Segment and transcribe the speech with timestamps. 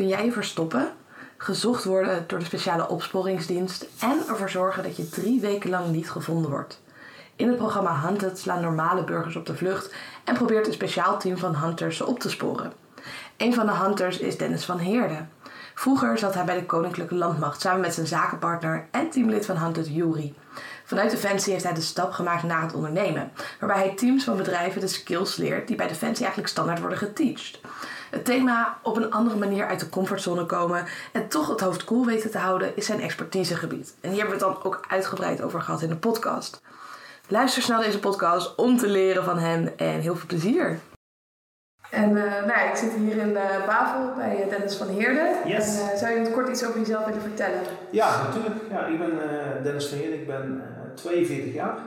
[0.00, 0.92] kun jij verstoppen,
[1.36, 6.10] gezocht worden door de speciale opsporingsdienst en ervoor zorgen dat je drie weken lang niet
[6.10, 6.80] gevonden wordt.
[7.36, 9.94] In het programma Hunted slaan normale burgers op de vlucht
[10.24, 12.72] en probeert een speciaal team van hunters ze op te sporen.
[13.36, 15.24] Een van de hunters is Dennis van Heerde.
[15.74, 19.88] Vroeger zat hij bij de Koninklijke Landmacht samen met zijn zakenpartner en teamlid van Hunted
[19.88, 20.34] Yuri.
[20.84, 24.80] Vanuit Defensie heeft hij de stap gemaakt naar het ondernemen, waarbij hij teams van bedrijven
[24.80, 27.60] de skills leert die bij Defensie eigenlijk standaard worden geteacht.
[28.10, 32.06] Het thema op een andere manier uit de comfortzone komen en toch het hoofd koel
[32.06, 33.94] weten te houden is zijn expertisegebied.
[34.00, 36.60] En hier hebben we het dan ook uitgebreid over gehad in de podcast.
[37.28, 40.78] Luister snel deze podcast om te leren van hem en heel veel plezier.
[41.90, 45.36] En uh, nou ja, ik zit hier in uh, Bavel bij uh, Dennis van Heerden.
[45.44, 45.80] Yes.
[45.80, 47.60] En, zou je het kort iets over jezelf willen vertellen?
[47.90, 48.54] Ja, natuurlijk.
[48.70, 49.18] Ja, ik ben
[49.62, 50.62] Dennis van Heerden, ik ben
[50.94, 51.78] 42 jaar.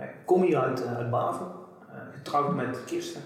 [0.00, 1.68] ik kom hier uit, uit Bavel,
[2.12, 3.22] getrouwd met Kirsten.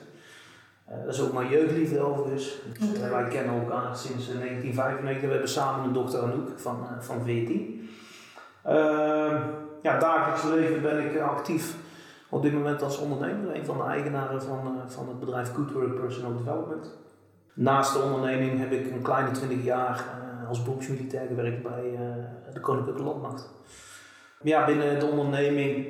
[0.89, 2.59] Dat is ook mijn jeugdliefde overigens.
[2.79, 3.11] Dus, okay.
[3.11, 5.21] wij kennen elkaar sinds 1995.
[5.21, 7.89] We hebben samen een dochter Anouk van, van 14.
[8.63, 9.43] Ehm,
[9.83, 11.77] ja, dagelijks leven ben ik actief
[12.29, 16.01] op dit moment als ondernemer, een van de eigenaren van, van het bedrijf Good Work
[16.01, 16.99] Personal Development.
[17.55, 20.05] Naast de onderneming heb ik een kleine 20 jaar
[20.49, 21.99] als beroepsmilitair gewerkt bij
[22.53, 23.51] de Koninklijke Landmacht.
[24.43, 25.87] Ja, binnen de onderneming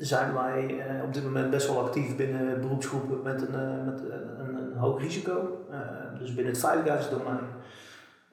[0.00, 4.76] zijn wij op dit moment best wel actief binnen beroepsgroepen met een, met een, een
[4.76, 5.66] hoog risico.
[6.18, 7.38] dus binnen het veiligheidsdomein.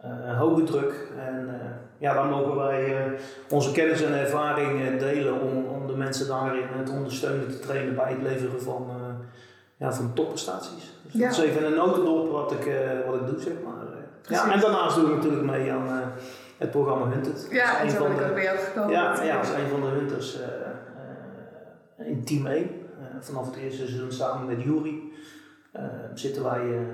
[0.06, 0.94] Uh, hoge druk.
[1.20, 1.54] En uh,
[1.98, 6.68] ja, dan mogen wij uh, onze kennis en ervaring delen om, om de mensen daarin
[6.86, 8.90] te ondersteunen, te trainen bij het leveren van,
[9.78, 11.00] ja, van topprestaties.
[11.02, 11.30] Dus ja.
[11.30, 12.72] dat is even een notendop wat ik,
[13.06, 13.74] wat ik doe, zeg maar.
[14.22, 16.12] ja, en daarnaast doe ik natuurlijk mee aan
[16.58, 17.48] het programma Hunted.
[17.52, 18.92] Ja, en zo ben ik ook bij jou gekomen.
[18.92, 20.38] Ja, ja, als een van de Hunters
[21.98, 22.70] in team 1.
[23.20, 25.02] vanaf het eerste seizoen samen met Jury
[26.14, 26.86] zitten wij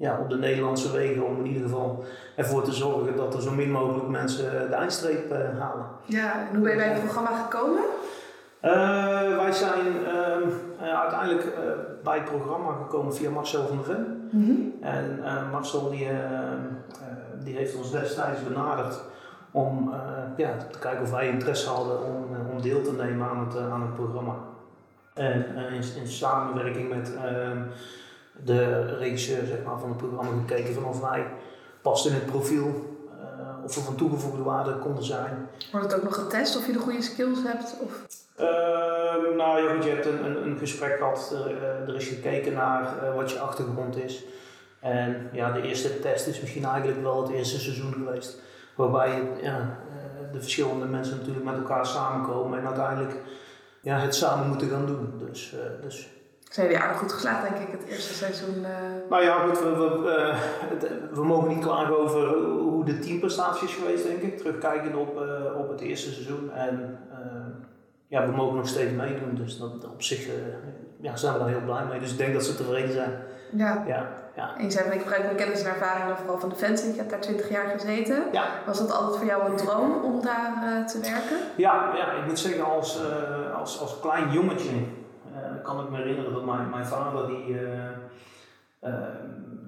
[0.00, 2.04] ja, op de Nederlandse wegen om in ieder geval
[2.36, 5.86] ervoor te zorgen dat er zo min mogelijk mensen de eindstreep uh, halen.
[6.04, 7.82] Ja, en hoe ben je bij het programma gekomen?
[8.64, 9.86] Uh, wij zijn
[10.80, 11.46] uh, uiteindelijk
[12.04, 14.28] bij het programma gekomen via Marcel van der Ven.
[14.30, 14.72] Mm -hmm.
[14.80, 15.20] En
[15.50, 16.08] Marcel die,
[17.44, 19.00] die heeft ons destijds benaderd
[19.50, 19.94] om
[20.36, 23.82] ja, te kijken of wij interesse hadden om, om deel te nemen aan het, aan
[23.82, 24.34] het programma.
[25.14, 27.12] En in, in samenwerking met
[28.44, 31.26] de regisseur zeg maar, van het programma gekeken van of wij
[31.82, 35.48] past in het profiel, uh, of we van toegevoegde waarde konden zijn.
[35.72, 37.76] Wordt het ook nog getest of je de goede skills hebt?
[37.80, 38.06] Of?
[38.40, 38.46] Uh,
[39.36, 42.52] nou ja, goed, je hebt een, een, een gesprek gehad, er, uh, er is gekeken
[42.52, 44.24] naar uh, wat je achtergrond is.
[44.80, 48.40] En ja, de eerste test is misschien eigenlijk wel het eerste seizoen geweest.
[48.74, 49.78] Waarbij ja,
[50.32, 53.16] de verschillende mensen natuurlijk met elkaar samenkomen en uiteindelijk
[53.82, 55.14] ja, het samen moeten gaan doen.
[55.18, 56.08] Dus, dus
[56.50, 58.54] zijn jullie aardig goed geslaagd, denk ik, het eerste seizoen?
[58.56, 58.68] Uh...
[59.10, 60.34] Nou ja, goed, we, we,
[60.82, 64.38] uh, we, mogen niet klagen over hoe de teamprestatie is geweest, denk ik.
[64.38, 66.52] Terugkijkend op, uh, op het eerste seizoen.
[66.52, 66.98] En
[68.06, 70.28] ja, we mogen nog steeds meedoen, dus dat, op zich
[71.00, 72.00] ja, zijn we daar heel blij mee.
[72.00, 73.12] Dus ik denk dat ze tevreden zijn.
[73.52, 73.84] Ja.
[73.86, 74.08] ja,
[74.40, 74.56] ja.
[74.56, 76.90] En je zei van ik gebruik mijn kennis en ervaringen vooral van Defensie.
[76.92, 78.24] Je hebt daar 20 jaar gezeten.
[78.32, 78.44] Ja.
[78.66, 81.36] Was dat altijd voor jou een droom om daar te werken?
[81.56, 83.00] Ja, ja, ik moet zeggen als,
[83.54, 84.72] als, als klein jongetje
[85.62, 87.56] kan ik me herinneren dat mijn, mijn vader die,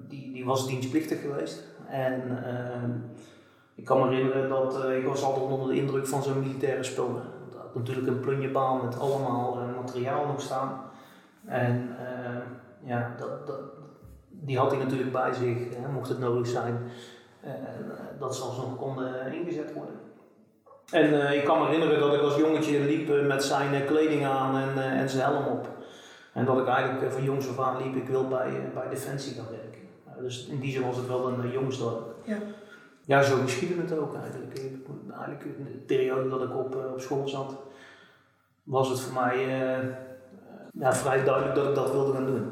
[0.07, 1.63] die, die was dienstplichtig geweest.
[1.87, 2.43] En
[3.75, 7.23] ik kan me herinneren dat ik was altijd onder de indruk van zo'n militaire spullen.
[7.51, 10.81] Dat had natuurlijk een plunjebaal met allemaal materiaal nog staan.
[11.45, 11.95] En
[12.83, 13.59] ja, dat, dat,
[14.45, 16.77] die had hij natuurlijk bij zich, hè, mocht het nodig zijn,
[18.19, 19.95] dat ze alsnog konden ingezet worden.
[20.91, 24.57] En uh, ik kan me herinneren dat ik als jongetje liep met zijn kleding aan
[24.57, 25.67] en, en zijn helm op.
[26.33, 29.49] En dat ik eigenlijk van jongs af aan liep, ik wil bij, bij Defensie gaan
[29.49, 30.21] werken.
[30.21, 31.83] dus in die zin was het wel een jongste.
[32.23, 32.37] Ja.
[33.05, 34.59] Ja, zo geschiedde het ook eigenlijk.
[35.11, 37.55] Eigenlijk in de periode dat ik op, op school zat,
[38.63, 39.47] was het voor mij
[40.73, 42.51] ja, vrij duidelijk dat ik dat wilde gaan doen.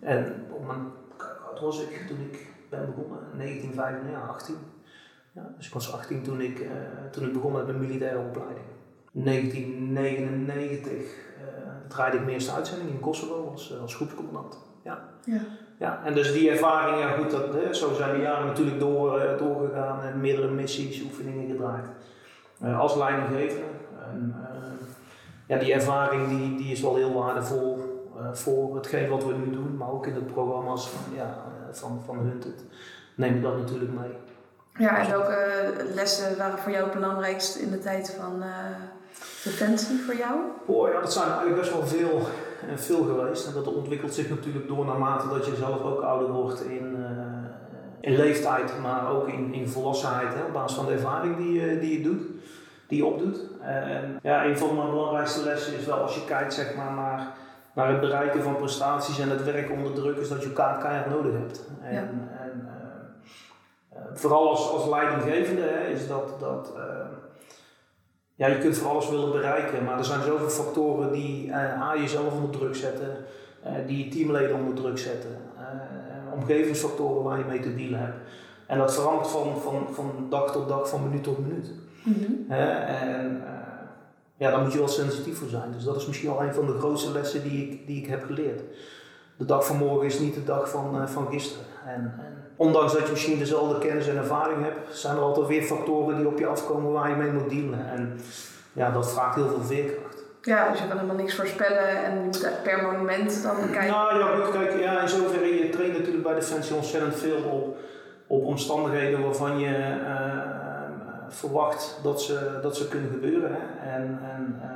[0.00, 0.80] En op mijn,
[1.50, 3.18] wat was ik toen ik ben begonnen?
[3.36, 4.56] 1995, ja, 18.
[5.32, 6.70] Ja, dus ik was 18 toen ik, uh,
[7.10, 8.66] toen ik begon met mijn militaire opleiding.
[9.12, 11.02] 1999 uh,
[11.88, 14.58] draaide ik mijn eerste uitzending in Kosovo als, als groepscommandant.
[14.84, 15.08] Ja.
[15.24, 15.40] Ja.
[15.78, 19.22] Ja, en dus die ervaring, ja goed, dat, hè, zo zijn de jaren natuurlijk door,
[19.22, 21.86] uh, doorgegaan en meerdere missies, oefeningen gedraaid.
[22.78, 23.66] Als leidinggevende.
[24.10, 24.34] En,
[25.46, 27.77] ja, die ervaring die, die is wel heel waardevol
[28.32, 31.34] voor hetgeen wat we nu doen, maar ook in de programma's van, ja,
[31.72, 32.64] van, van Hunted
[33.14, 34.10] neem je dat natuurlijk mee.
[34.78, 35.36] Ja, en welke
[35.94, 38.42] lessen waren voor jou het belangrijkst in de tijd van
[39.44, 40.34] defensie voor jou?
[40.66, 42.20] Oh ja, dat zijn eigenlijk best wel veel,
[42.68, 43.46] en veel geweest.
[43.46, 47.06] En dat ontwikkelt zich natuurlijk door naarmate dat je zelf ook ouder wordt in, uh,
[48.00, 51.78] in leeftijd, maar ook in, in volwassenheid, hè, op basis van de ervaring die, je-
[51.78, 52.22] die je doet,
[52.86, 53.40] die je opdoet.
[53.60, 57.32] En ja, een van mijn belangrijkste lessen is wel als je kijkt zeg maar, naar,
[57.78, 61.10] naar het bereiken van prestaties en het werk onder druk, is dat je elkaar keihard
[61.10, 61.64] nodig hebt.
[61.82, 62.00] En, Ja.
[62.00, 67.06] en eh, eh, vooral als, als leidinggevende hè, is dat, dat eh,
[68.34, 72.32] ja, je kunt voor alles willen bereiken, maar er zijn zoveel factoren die A, jezelf
[72.32, 73.16] onder druk zetten,
[73.86, 75.36] die je teamleden onder druk zetten,
[76.34, 78.16] omgevingsfactoren waar je mee te dealen hebt.
[78.66, 81.72] En dat verandert van, van, van dag tot dag, van minuut tot minuut.
[82.48, 83.42] Hè, en
[84.38, 85.72] ja, daar moet je wel sensitief voor zijn.
[85.72, 88.24] Dus dat is misschien wel een van de grootste lessen die ik, die ik heb
[88.24, 88.60] geleerd.
[89.36, 91.66] De dag van morgen is niet de dag van, eh, van gisteren.
[91.86, 95.62] En, en ondanks dat je misschien dezelfde kennis en ervaring hebt, zijn er altijd weer
[95.62, 97.88] factoren die op je afkomen waar je mee moet dealen.
[97.88, 98.20] En
[98.72, 100.24] ja, dat vraagt heel veel veerkracht.
[100.42, 103.90] Ja, dus je kan helemaal niks voorspellen en je moet echt per moment dan bekijken.
[103.90, 107.76] Nou ja, goed, kijk, ja, in zoverre, je traint natuurlijk bij Defensie ontzettend veel op,
[108.26, 110.57] op omstandigheden waarvan je eh,
[111.28, 113.50] verwacht dat ze, dat ze kunnen gebeuren.
[113.52, 113.90] Hè?
[113.90, 114.68] En, en eh,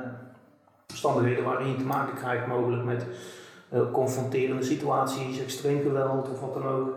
[0.89, 3.05] omstandigheden waarin je te maken krijgt mogelijk met
[3.69, 6.89] eh, confronterende situaties, extreem geweld of wat dan ook.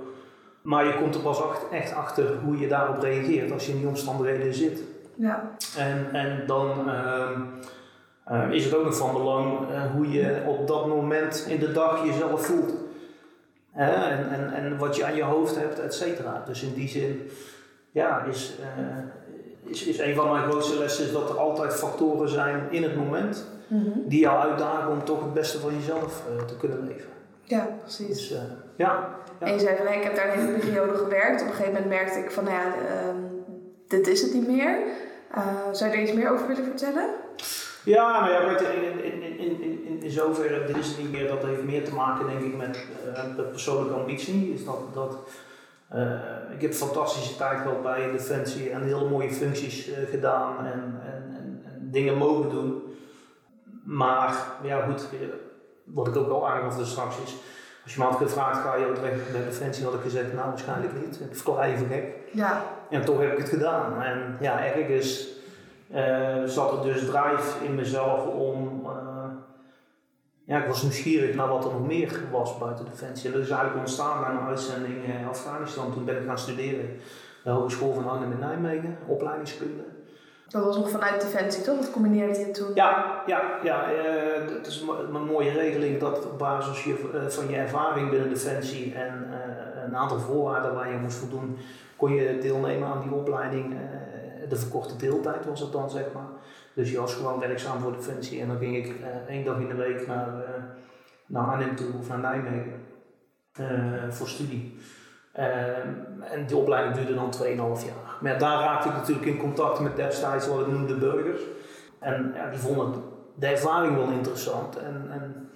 [0.62, 3.78] Maar je komt er pas acht- echt achter hoe je daarop reageert als je in
[3.78, 4.80] die omstandigheden zit.
[5.14, 7.40] Ja, En, en dan ehm,
[8.24, 11.72] eh, is het ook nog van belang eh, hoe je op dat moment in de
[11.72, 12.72] dag jezelf voelt.
[13.72, 16.42] En, en, en wat je aan je hoofd hebt, et cetera.
[16.46, 17.30] Dus in die zin,
[17.90, 18.58] ja, is,
[19.66, 22.96] is, is een van mijn grootste lessen is dat er altijd factoren zijn in het
[22.96, 23.90] moment Mhm.
[24.04, 27.10] die jou uitdagen om toch het beste van jezelf eh, te kunnen leven.
[27.42, 28.06] ja precies.
[28.08, 28.38] Dus eh,
[28.76, 29.08] ja,
[29.38, 31.40] En je zei van, hey, ik heb daar een hele periode gewerkt.
[31.40, 33.16] Op een gegeven moment merkte ik van, nou ja, ehm,
[33.88, 34.78] dit is het niet meer.
[35.30, 35.42] Eh,
[35.72, 37.10] zou je er iets meer over willen vertellen?
[37.84, 41.42] Ja, nou ja, in, in, in, in, in, zoverre, dit is het niet meer, dat
[41.42, 42.78] heeft meer te maken denk ik met
[43.36, 44.52] de persoonlijke ambitie.
[44.54, 45.16] Is dat, dat,
[46.56, 51.34] ik heb fantastische tijd gehad bij Defensie en hele mooie functies eh, gedaan en, en,
[51.36, 52.82] en, en dingen mogen doen.
[53.84, 55.28] Maar ja goed, eh,
[55.84, 57.36] wat ik ook al aangaf dus straks is,
[57.84, 60.48] als je me had gevraagd ga je ook weg bij Defensie, had ik gezegd nou
[60.48, 61.20] waarschijnlijk niet.
[61.20, 62.14] Ik verklaar even gek.
[62.32, 64.02] Ja, En toch heb ik het gedaan.
[64.02, 65.28] En ja, ergens
[65.90, 68.65] eh, zat er dus drive in mezelf om.
[70.46, 73.26] Eh, ja, ik was nieuwsgierig naar wat er nog meer was buiten Defensie.
[73.26, 75.92] En dat is eigenlijk ontstaan bij mijn uitzending in Afghanistan.
[75.92, 76.86] Toen ben ik gaan studeren
[77.44, 79.84] bij de Hogeschool van Arnhem in Nijmegen, opleidingskunde.
[80.48, 81.76] dat was nog vanuit Defensie, toch?
[81.76, 82.70] Dat combineerde je toen?
[82.74, 84.80] Ja, ja, ja eh, het is
[85.12, 89.82] een mooie regeling dat op basis je, eh, van je ervaring binnen Defensie en eh,
[89.86, 91.58] een aantal voorwaarden waar je moest voldoen,
[91.96, 93.72] kon je deelnemen aan die opleiding.
[93.72, 96.28] eh, de verkorte deeltijd was het dan, zeg maar.
[96.76, 99.68] Dus je was gewoon werkzaam voor Defensie en dan ging ik eh, één dag in
[99.68, 100.62] de week naar, eh,
[101.26, 102.80] naar Arnhem toe of naar Nijmegen
[103.52, 103.66] eh,
[104.08, 104.78] voor studie.
[105.32, 105.88] Ehm,
[106.30, 108.16] en die opleiding duurde dan 2,5 jaar.
[108.20, 111.40] Maar daar raakte ik natuurlijk in contact met destijds wat ik noemde burgers.
[111.98, 113.02] En ja, die vonden
[113.34, 114.76] de ervaring wel interessant.
[114.76, 115.50] En, en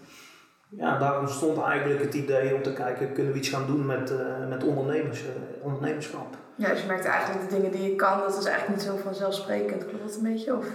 [0.68, 4.12] ja, daar ontstond eigenlijk het idee om te kijken, kunnen we iets gaan doen met,
[4.48, 5.24] met ondernemers,
[5.62, 6.36] ondernemerschap.
[6.54, 8.96] Ja, dus je merkte eigenlijk de dingen die je kan, dat is eigenlijk niet zo
[9.04, 9.86] vanzelfsprekend.
[9.86, 10.56] Klopt dat een beetje?
[10.56, 10.66] Of?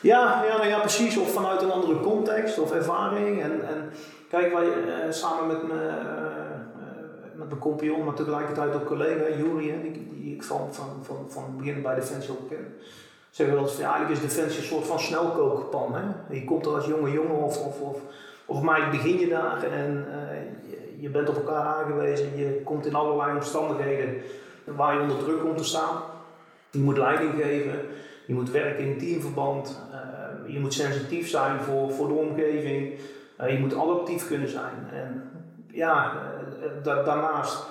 [0.00, 1.16] Ja, ja, ja, precies.
[1.16, 3.42] Of vanuit een andere context of ervaring.
[3.42, 3.90] En, en
[4.28, 9.36] kijk, wij eh, samen met, me, eh, eh, met mijn compagnon, maar tegelijkertijd ook collega,
[9.36, 12.74] Juri, die, die ik van, van, van, van begin bij Defensie ook ken.
[13.30, 15.94] Zeggen van, ja, eigenlijk is Defensie een soort van snelkookpan.
[15.94, 16.34] Hè?
[16.34, 17.96] Je komt er als jonge jongen of, of, of,
[18.46, 20.06] of maar begin je daar en
[20.70, 22.36] je, je bent op elkaar aangewezen.
[22.36, 24.22] Je komt in allerlei omstandigheden
[24.64, 25.96] waar je onder druk komt te staan.
[26.70, 27.80] Je moet leiding geven,
[28.26, 32.92] je moet werken in teamverband, eh, je moet sensitief zijn voor, voor de omgeving,
[33.36, 34.88] eh, je moet adaptief kunnen zijn.
[34.92, 35.30] En
[35.66, 36.12] ja,
[36.62, 37.62] eh, da- daarnaast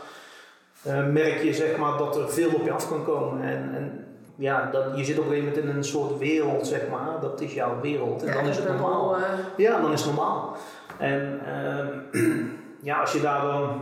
[1.12, 3.41] merk je zeg maar, dat er veel op je af kan komen.
[3.43, 4.05] En, en
[4.36, 7.41] ja, dat, je zit op een gegeven moment in een soort wereld, zeg maar, dat
[7.41, 8.21] is jouw wereld.
[8.24, 9.17] En Ja, dan is het normaal.
[9.57, 10.57] Ja, dan is het normaal.
[10.98, 11.88] En ehm,
[12.89, 13.81] ja, als je daar dan,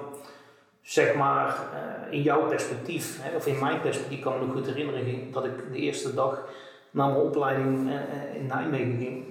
[0.90, 4.56] zeg maar, eh, in jouw perspectief, hè, of in mijn perspectief, ik kan me nog
[4.56, 6.44] goed herinneren dat ik de eerste dag
[6.92, 9.24] na mijn opleiding eh, eh, in Nijmegen ging.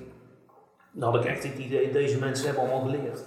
[0.90, 3.20] Dan had ik echt het idee, deze mensen hebben allemaal geleerd.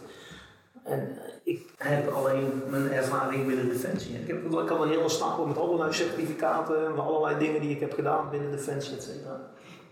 [0.84, 4.16] En ik heb alleen mijn ervaring binnen Defensie.
[4.16, 7.80] Ik, heb, ik had een hele stapel met allerlei certificaten en allerlei dingen die ik
[7.80, 9.40] heb gedaan binnen Defensie, et cetera.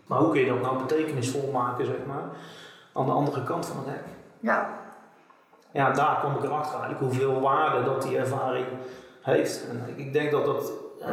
[0.05, 2.24] Maar hoe kun je dat nou betekenisvol maken, zeg maar,
[2.93, 4.03] aan de andere kant van het hek?
[4.39, 4.78] Ja,
[5.71, 8.65] Ja, daar kom ik erachter eigenlijk hoeveel waarde dat die ervaring
[9.21, 9.67] heeft.
[9.69, 10.71] En ik denk dat dat
[11.01, 11.09] eh,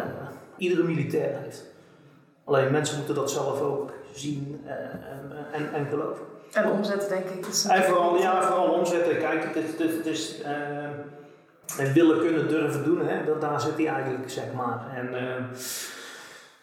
[0.57, 1.65] iedere militair heeft.
[2.45, 6.25] Alleen mensen moeten dat zelf ook zien eh, en, en, en geloven.
[6.53, 7.47] en omzetten denk ik.
[7.47, 9.19] Is En vooral, ja, vooral omzetten.
[9.19, 13.77] Kijk, het is, het het is, eh, willen kunnen durven doen, hè, dat, daar zit
[13.77, 14.81] hij eigenlijk, zeg maar.
[14.95, 15.15] En,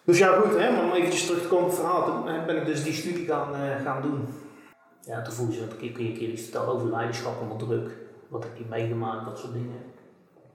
[0.03, 2.57] dus ja, goed, hè, maar om eventjes terug te komen op het verhaal, toen ben
[2.57, 4.27] ik dus die studie gaan, gaan doen.
[5.05, 7.91] Ja, toen vroeg ze, kun je, een keer iets vertellen over leiderschap onder druk?
[8.27, 9.81] Wat heb je meegemaakt, dat soort dingen.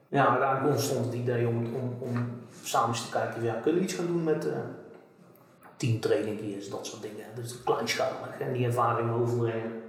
[0.09, 2.31] Ja, uiteindelijk ontstond het idee om, om, om
[2.62, 4.52] samen eens te kijken, ja, kunnen we iets gaan doen met uh,
[5.76, 7.25] teamtraining, dat soort dingen.
[7.35, 9.83] Dus kleinschalig en die ervaring overbrengen.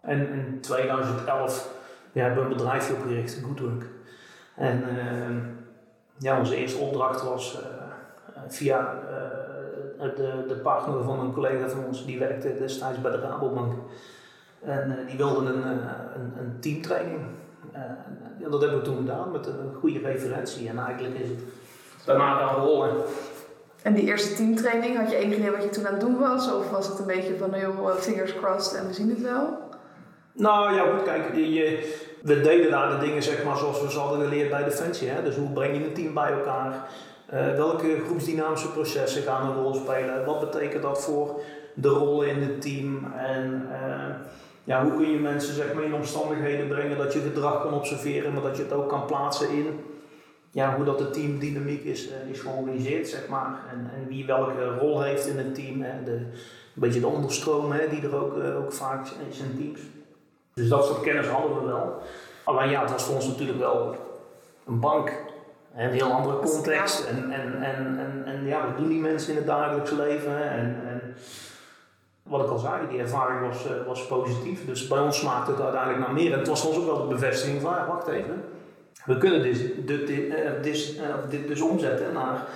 [0.00, 1.74] En in 2011
[2.12, 3.84] ja, hebben we een bedrijfje opgericht, Goodwork.
[4.56, 5.36] En uh,
[6.18, 8.98] ja, onze eerste opdracht was uh, via
[10.16, 13.72] de, de partner van een collega van ons, die werkte destijds bij de Rabobank.
[14.64, 15.80] En die wilde een, een,
[16.38, 17.20] een teamtraining.
[17.72, 20.68] en dat hebben we toen gedaan met een goede referentie.
[20.68, 21.38] En eigenlijk is het
[22.04, 22.94] daarna gaan rollen.
[23.82, 26.52] En die eerste teamtraining, had je enig idee wat je toen aan het doen was?
[26.52, 29.58] Of was het een beetje van, joh, fingers crossed en we zien het wel?
[30.32, 33.98] Nou ja, goed, kijk, je, we deden daar de dingen zeg maar zoals we ze
[33.98, 35.08] hadden geleerd bij Defensie.
[35.08, 35.22] Hè?
[35.22, 36.88] Dus hoe breng je een team bij elkaar?
[37.34, 40.24] Uh, welke groepsdynamische processen gaan een rol spelen?
[40.24, 41.40] Wat betekent dat voor
[41.74, 43.12] de rollen in het team?
[43.12, 44.14] En uh,
[44.64, 48.32] ja, hoe kun je mensen zeg maar, in omstandigheden brengen dat je gedrag kan observeren,
[48.32, 49.80] maar dat je het ook kan plaatsen in
[50.54, 53.60] ja, hoe dat de teamdynamiek is, uh, is georganiseerd, zeg maar.
[53.72, 55.82] En, en wie welke rol heeft in het team.
[55.82, 56.02] Hè?
[56.04, 56.30] De, een
[56.74, 59.80] beetje de onderstroom hè, die er ook, ook vaak is in teams.
[60.54, 62.02] Dus dat soort kennis hadden we wel.
[62.44, 63.96] Alleen ja, het was voor ons natuurlijk wel
[64.66, 65.23] een bank.
[65.76, 67.04] Een heel andere context.
[67.04, 70.50] En, en, en, en, en ja, wat doen die mensen in het dagelijks leven?
[70.50, 71.14] En, en
[72.22, 74.66] wat ik al zei, die ervaring was, uh, was positief.
[74.66, 76.32] Dus bij ons smaakte het uiteindelijk naar meer.
[76.32, 78.44] En het was ons ook wel de bevestiging van, ja, wacht even.
[79.04, 82.46] We kunnen dit, dit, dit, dit, uh, dit dus omzetten naar,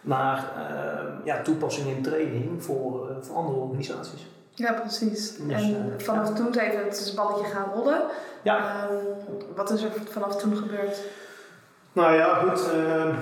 [0.00, 0.44] naar
[1.24, 4.26] ja, toepassing in training voor, voor andere organisaties.
[4.50, 5.36] Ja, precies.
[5.36, 6.34] Dus, en uh, vanaf ja.
[6.34, 8.02] toen zijn we het balletje gaan rollen.
[8.42, 8.88] Ja.
[8.90, 11.00] Um, wat is er vanaf toen gebeurd?
[11.94, 12.72] Nou ja, goed.
[12.74, 13.14] Uh,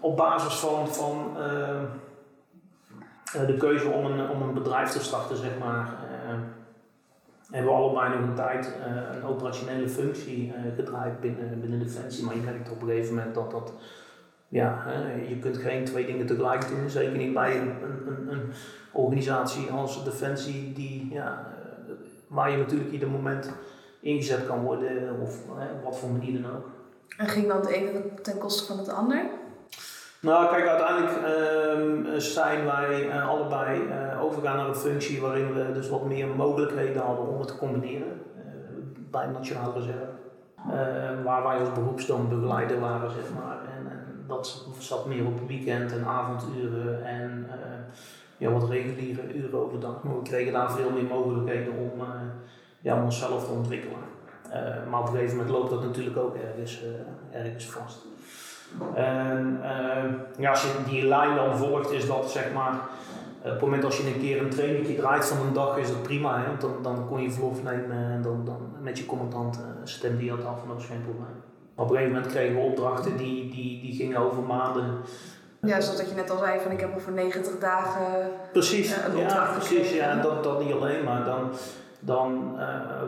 [0.00, 1.80] op basis van, van uh,
[3.46, 5.88] de keuze om een, om een bedrijf te starten, zeg maar,
[7.50, 8.72] hebben we allebei nog een tijd
[9.14, 12.24] een operationele functie gedraaid binnen, binnen Defensie.
[12.24, 13.72] Maar je merkt op een gegeven moment dat dat
[14.48, 14.84] ja,
[15.28, 18.52] je kunt geen twee dingen tegelijk doen, zeker niet bij een, een, een
[18.92, 21.46] organisatie als Defensie, die, ja,
[22.28, 23.52] waar je natuurlijk ieder moment
[24.00, 25.40] ingezet kan worden, of
[25.84, 26.75] wat voor manier dan ook.
[27.16, 27.90] En ging dan het ene
[28.22, 29.24] ten koste van het ander?
[30.20, 35.72] Nou, kijk, uiteindelijk uh, zijn wij uh, allebei uh, overgegaan naar een functie waarin we
[35.72, 38.22] dus wat meer mogelijkheden hadden om het te combineren
[39.10, 41.22] bij Nationale Reserve.
[41.24, 43.58] waar wij als beroepsdom begeleider waren, zeg maar.
[43.76, 47.50] En, en, dat zat meer op weekend en avonduren en
[48.36, 50.02] ja, wat reguliere uren overdag.
[50.02, 52.06] Maar we kregen daar veel meer mogelijkheden om, uh,
[52.80, 53.98] ja, om onszelf te ontwikkelen.
[54.48, 57.98] Uh, maar op een gegeven moment loopt dat natuurlijk ook ergens, uh, ergens vast.
[58.94, 59.60] En
[60.38, 62.72] ja, als je die lijn dan volgt, is dat zeg maar.
[63.42, 66.02] op het moment als je een keer een trainingje draait van een dag, is dat
[66.02, 66.38] prima.
[66.38, 66.46] Hè?
[66.46, 70.30] Want dan, dan kon je verlof nemen en dan, dan met je commandant stem die
[70.30, 71.42] dat af en dat geen probleem.
[71.74, 75.00] Maar op een gegeven moment kregen we opdrachten die, die, die gingen over maanden.
[75.60, 78.96] Ja, zoals dat je net al zei, van ik heb al voor 90 dagen precies,
[78.96, 81.50] een ja, precies, ja, dat, dat niet alleen, maar dan,
[82.00, 83.02] dan uh,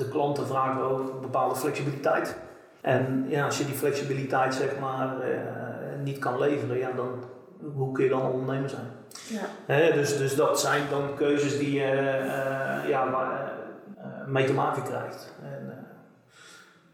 [0.00, 2.36] de klanten vragen ook bepaalde flexibiliteit.
[2.80, 7.24] En ja, als je die flexibiliteit zeg maar uh, niet kan leveren, ja, dan,
[7.74, 8.86] hoe kun je dan ondernemer zijn?
[9.28, 9.40] Ja.
[9.66, 13.52] He, dus, dus dat zijn dan keuzes die je uh, ja, waar,
[14.26, 15.34] mee te maken krijgt.
[15.42, 15.86] En,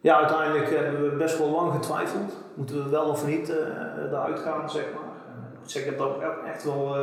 [0.00, 2.32] ja, uiteindelijk hebben we best wel lang getwijfeld.
[2.54, 5.14] Moeten we wel of niet eruit gaan, zeg maar.
[5.62, 6.96] Ik zeg, ik heb ook echt wel,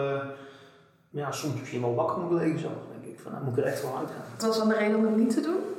[1.10, 2.70] ja, soms misschien wel wakker moeten liggen zo.
[2.92, 4.26] denk ik, van, nou moet ik er echt wel uit gaan.
[4.38, 5.73] Wat was dan de reden om het niet te doen?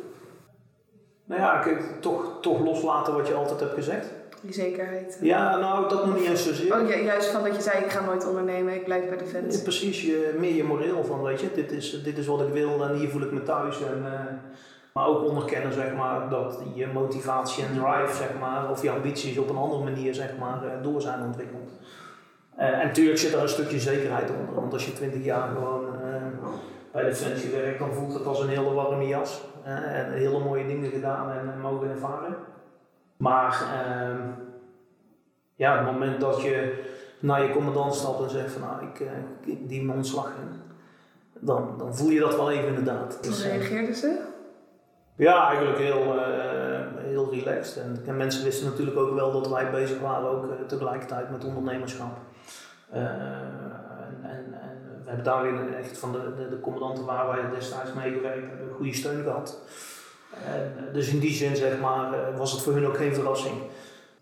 [1.25, 1.65] Nou ja,
[2.01, 4.07] toch, toch loslaten wat je altijd hebt gezegd.
[4.41, 5.19] Die zekerheid.
[5.21, 6.75] Ja, nou, dat nog niet eens zozeer.
[6.75, 9.57] Oh, juist van dat je zei, ik ga nooit ondernemen, ik blijf bij de fans.
[9.57, 12.53] Ja, precies, je, meer je moreel van, weet je, dit is, dit is wat ik
[12.53, 13.83] wil en hier voel ik me thuis.
[13.83, 14.21] En, uh,
[14.93, 19.39] maar ook onderkennen zeg maar, dat je motivatie en drive zeg maar, of je ambities
[19.39, 21.71] op een andere manier zeg maar, door zijn ontwikkeld.
[22.59, 25.85] Uh, en natuurlijk zit er een stukje zekerheid onder, want als je 20 jaar gewoon
[25.85, 26.49] uh,
[26.95, 29.43] bij Defensie werkt, dan voelt het als een hele warme jas.
[29.67, 32.37] Uh, en hele mooie dingen gedaan en mogen ervaren.
[33.17, 34.21] Maar ehm,
[35.55, 36.85] ja, het moment dat je
[37.21, 39.01] naar je commandant stapt en zegt van nou, ik,
[39.45, 40.61] ik dien mijn ontslag in,
[41.41, 43.15] dan, dan voel je dat wel even inderdaad.
[43.15, 44.21] Hoe dus, reageerden ze?
[45.17, 46.23] Ja, eigenlijk heel, uh,
[46.97, 47.83] heel relaxed.
[47.83, 51.45] En, en, mensen wisten natuurlijk ook wel dat wij bezig waren ook uh, tegelijkertijd met
[51.45, 52.19] ondernemerschap.
[52.95, 53.01] Uh,
[53.63, 53.64] we
[55.15, 59.23] hebben daarin echt van de, de, commandanten waar wij destijds mee gewerkt hebben, goede steun
[59.23, 59.59] gehad.
[60.45, 63.55] En, dus in die zin zeg maar, was het voor hun ook geen verrassing.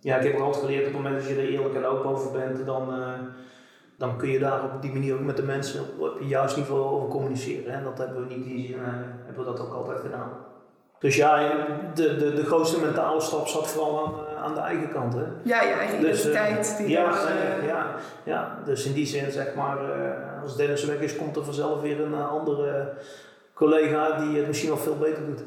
[0.01, 2.11] Ja, ik heb ook altijd geleerd op het moment dat je er eerlijk en open
[2.11, 2.95] over bent, dan,
[3.97, 6.81] dan kun je daar op die manier ook met de mensen op het juist niveau
[6.81, 7.73] over communiceren.
[7.73, 8.79] En dat hebben we niet die zin,
[9.25, 10.31] hebben we dat ook altijd gedaan.
[11.03, 11.53] Dus ja,
[11.95, 15.15] de, de, de grootste mentale stap zat vooral aan, eh, aan de eigen kant.
[15.15, 15.23] Hè?
[15.43, 16.77] Ja, je eigen dus, identiteit.
[16.79, 19.79] die ja, uh, ja, ja, dus in die zin zeg maar,
[20.43, 22.93] als Dennis weg is, komt er vanzelf weer een andere
[23.55, 25.41] collega die het misschien nog veel beter doet.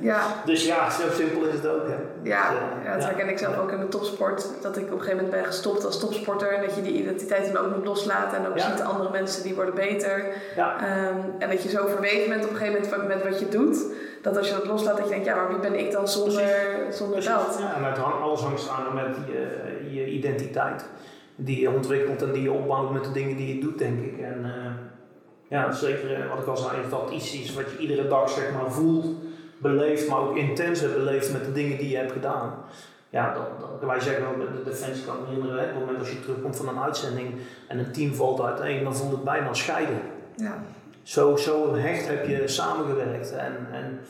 [0.00, 0.22] Ja.
[0.44, 1.86] dus ja, zo simpel is het ook.
[1.86, 1.96] Hè.
[2.22, 4.46] Ja, dus, ja, dat herken ik zelf ook in de topsport.
[4.62, 6.52] Dat ik op een gegeven moment ben gestopt als topsporter.
[6.52, 8.38] En dat je die identiteit dan ook moet loslaten.
[8.38, 10.24] En ook ziet andere mensen die worden beter.
[10.56, 11.06] Ja.
[11.08, 13.86] Um, en dat je zo verweven bent op een gegeven moment met wat je doet
[14.22, 16.44] dat als je dat loslaat, dat je denkt, ja, maar wie ben ik dan zonder,
[16.90, 17.56] zonder dat?
[17.60, 20.84] Ja, en het alles hangt samen met je, je identiteit.
[21.36, 24.18] Die je ontwikkelt en die je opbouwt met de dingen die je doet, denk ik.
[24.18, 24.72] En uh,
[25.48, 28.52] ja, zeker eh, wat ik al zei, dat iets is wat je iedere dag zeg
[28.52, 29.06] maar voelt,
[29.58, 32.54] beleeft, maar ook intenser beleeft met de dingen die je hebt gedaan.
[33.10, 33.44] Ja, dan,
[33.80, 36.68] dan wij zeggen wel, de defensie kan herinneren, op het moment als je terugkomt van
[36.68, 37.34] een uitzending
[37.68, 40.00] en een team valt uiteen, dan voelt het bijna scheiden.
[40.36, 40.58] Ja
[41.08, 43.32] zo, zo hecht heb je samengewerkt.
[43.32, 44.00] En, en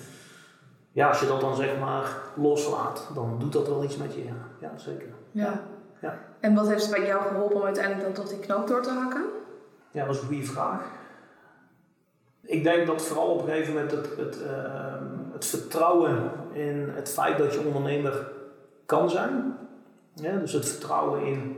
[0.93, 4.25] ja, als je dat dan zeg maar loslaat, dan doet dat wel iets met je.
[4.25, 5.09] Ja, ja zeker.
[5.31, 5.61] Ja.
[6.01, 6.19] ja.
[6.41, 9.25] En wat heeft bij jou geholpen om uiteindelijk dan toch die knoop door te hakken?
[9.91, 10.81] Ja, dat is een goede vraag.
[12.49, 14.95] Ik denk dat vooral op een gegeven moment het, het, uh,
[15.33, 18.31] het vertrouwen in het feit dat je ondernemer
[18.87, 19.59] kan zijn.
[20.15, 21.57] Ja, dus het vertrouwen in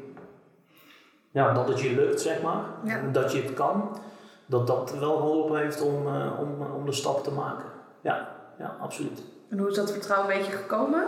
[1.30, 2.64] ja, dat het je lukt, zeg maar.
[3.12, 3.98] Dat je het kan
[4.46, 7.64] dat dat wel geholpen heeft om, uh, om, om de stap te maken.
[8.00, 8.28] Ja,
[8.58, 9.22] ja, absoluut.
[9.48, 11.04] En hoe is dat vertrouwen een beetje gekomen?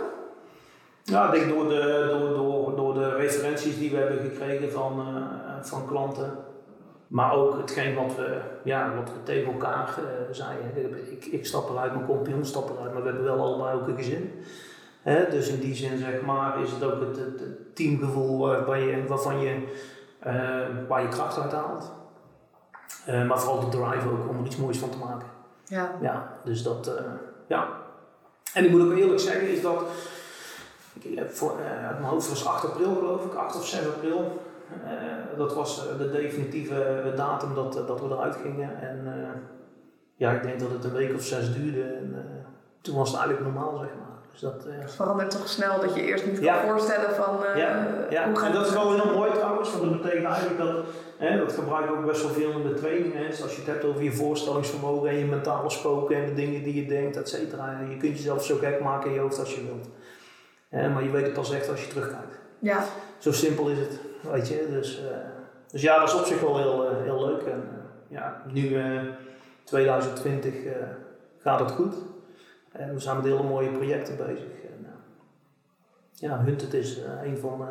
[1.03, 4.99] Ja, ik denk door de, door, door, door de referenties die we hebben gekregen van,
[4.99, 6.37] uh, van klanten.
[7.13, 11.11] Maar ook hetgeen wat we, ja, wat we tegen elkaar uh, zeiden.
[11.11, 13.97] Ik, ik stap eruit, mijn compagnon stapt eruit, maar we hebben wel allebei ook een
[13.97, 14.43] gezin.
[15.29, 19.39] Dus in die zin zeg maar, is het ook het, het teamgevoel waar je, waarvan
[19.39, 19.67] je,
[20.87, 21.91] waar je kracht uit haalt.
[23.09, 25.27] Uh, maar vooral de drive ook om er iets moois van te maken.
[25.65, 25.91] Ja.
[26.01, 26.93] Ja, dus dat, uh,
[27.47, 27.67] ja.
[28.53, 29.83] En ik moet ook eerlijk zeggen, is dat,
[30.99, 31.51] ik heb voor,
[31.87, 34.41] uit mijn hoofd was 8 april geloof ik, 8 of 6 april.
[35.37, 38.81] Dat was de definitieve datum dat, dat we eruit gingen.
[38.81, 39.07] En
[40.15, 41.83] ja, ik denk dat het een week of zes duurde.
[41.83, 42.15] En
[42.81, 44.11] toen was het eigenlijk normaal, zeg maar.
[44.31, 48.25] Dus dat, het verandert toch snel dat je eerst niet kan voorstellen van ja, ja.
[48.25, 50.85] hoe gaat En dat is wel heel mooi trouwens, want dat betekent eigenlijk dat
[51.17, 53.29] Hè, dat gebruik ik ook best wel veel in de trainingen.
[53.29, 56.63] Dus als je het hebt over je voorstellingsvermogen en je mentale spoken en de dingen
[56.63, 57.79] die je denkt, et cetera.
[57.89, 59.87] Je kunt jezelf zo gek maken in je hoofd als je wilt.
[60.69, 62.39] Hè, maar je weet het pas echt als je terugkijkt.
[62.59, 62.83] Ja.
[63.17, 63.99] Zo simpel is het,
[64.31, 64.67] weet je.
[64.69, 65.05] Dus, uh,
[65.71, 67.41] dus ja, dat is op zich wel heel, uh, heel leuk.
[67.41, 68.81] En uh, ja, nu
[69.63, 70.53] 2020
[71.37, 71.95] gaat het goed.
[72.71, 74.63] En we zijn met hele mooie projecten bezig.
[74.63, 74.87] En,
[76.11, 77.67] ja, Hunted is een van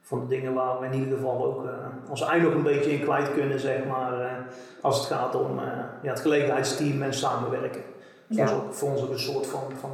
[0.00, 1.68] van de dingen waar we in ieder geval ook
[2.08, 4.44] ons ei nog een beetje in kwijt kunnen, zeg maar,
[4.80, 5.60] als het gaat om
[6.02, 7.82] ja, het gelegenheidsteam en samenwerken.
[8.26, 8.44] Dus ja.
[8.44, 9.90] dat is ook voor ons ook een soort van, van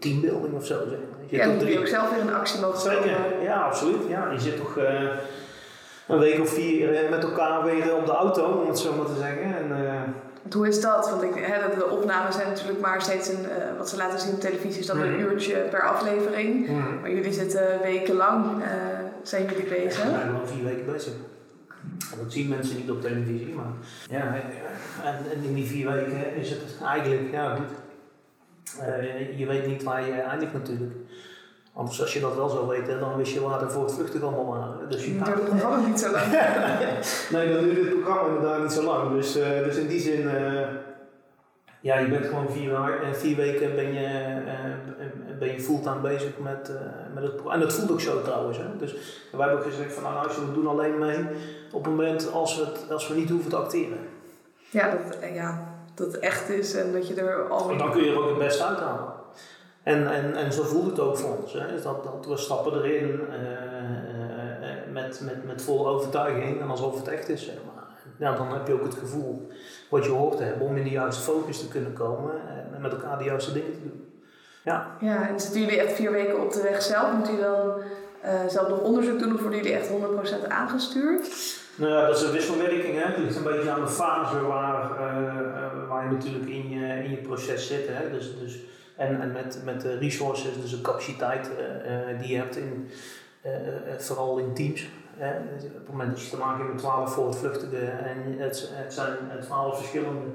[0.00, 0.74] teambuilding of zo.
[0.86, 0.98] Maar.
[1.26, 4.08] Je ja, je ook zelf weer een actie mogen Zeker, ja, absoluut.
[4.08, 4.78] Ja, je zit toch
[6.06, 9.16] een week of vier met elkaar weer op de auto, om het zo maar te
[9.18, 9.56] zeggen.
[9.56, 9.72] En,
[10.52, 11.10] hoe is dat?
[11.10, 14.32] Want ik, hè, de opnames zijn natuurlijk maar steeds een, uh, wat ze laten zien
[14.32, 15.20] op televisie, is dan een mhm.
[15.20, 16.68] uurtje per aflevering.
[16.68, 17.00] Mhm.
[17.00, 18.44] Maar jullie zitten wekenlang,
[19.22, 20.02] zijn jullie bezig?
[20.02, 21.12] Ja, we zijn al vier weken bezig.
[22.22, 23.72] Dat zien mensen niet op televisie, maar
[24.10, 24.34] ja,
[25.04, 27.68] en, en in die vier weken is het eigenlijk, ja goed,
[28.78, 30.94] uh, je weet niet waar je eindigt natuurlijk.
[31.72, 34.22] Anders als je dat wel zou weten, dan wist je waar er voor het vluchtig
[34.22, 34.88] allemaal waren.
[34.88, 36.26] Dus je duurt het programma niet zo lang.
[37.32, 39.12] nee, dan duurt het programma inderdaad niet zo lang.
[39.12, 40.68] Dus, uh, dus in die zin, uh,
[41.80, 42.78] ja, je bent gewoon vier,
[43.12, 44.34] vier weken ben je,
[45.38, 46.70] ben je fulltime bezig met,
[47.14, 47.54] met het programma.
[47.54, 48.58] En dat voelt ook zo trouwens.
[48.58, 48.76] Hè?
[48.78, 48.92] Dus
[49.32, 51.18] wij hebben ook gezegd van nou luister, we doen alleen mee
[51.72, 53.98] op het moment als we, het, als we niet hoeven te acteren.
[54.70, 55.69] Ja, dat, ja,
[56.00, 57.70] dat het echt is en dat je er al...
[57.70, 59.12] En dan kun je er ook het beste uithalen.
[59.82, 61.52] En, en, en zo voelt het ook voor ons.
[61.52, 61.82] Hè?
[61.82, 67.28] Dat, dat we stappen erin uh, met, met, met volle overtuiging en alsof het echt
[67.28, 67.44] is.
[67.44, 67.84] Zeg maar.
[68.18, 69.48] ja, dan heb je ook het gevoel
[69.88, 72.32] wat je hoort te hebben om in de juiste focus te kunnen komen
[72.74, 74.22] en met elkaar de juiste dingen te doen.
[74.64, 77.12] Ja, ja en zitten jullie echt vier weken op de weg zelf?
[77.12, 77.82] Moet je dan
[78.24, 79.90] uh, zelf nog onderzoek doen of worden jullie echt
[80.44, 81.28] 100% aangestuurd?
[81.74, 82.94] Nou ja, dat is een wisselwerking.
[82.98, 83.04] Hè?
[83.04, 85.49] Het ligt een beetje aan de fase waar, uh, waar
[86.04, 87.88] natuurlijk in je, in je proces zit.
[87.88, 88.10] Hè?
[88.10, 88.58] Dus, dus
[88.96, 92.88] en, en met, met de resources, dus de capaciteit uh, die je hebt, in,
[93.46, 93.52] uh,
[93.98, 94.88] vooral in teams.
[95.54, 98.92] Dus op het moment dat je te maken hebt met 12 voortvluchtigen en het, het
[98.92, 100.26] zijn 12 verschillende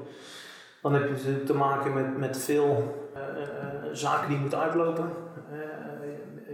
[0.82, 5.10] Dan heb je natuurlijk te maken met, met veel eh, eh, zaken die moeten uitlopen.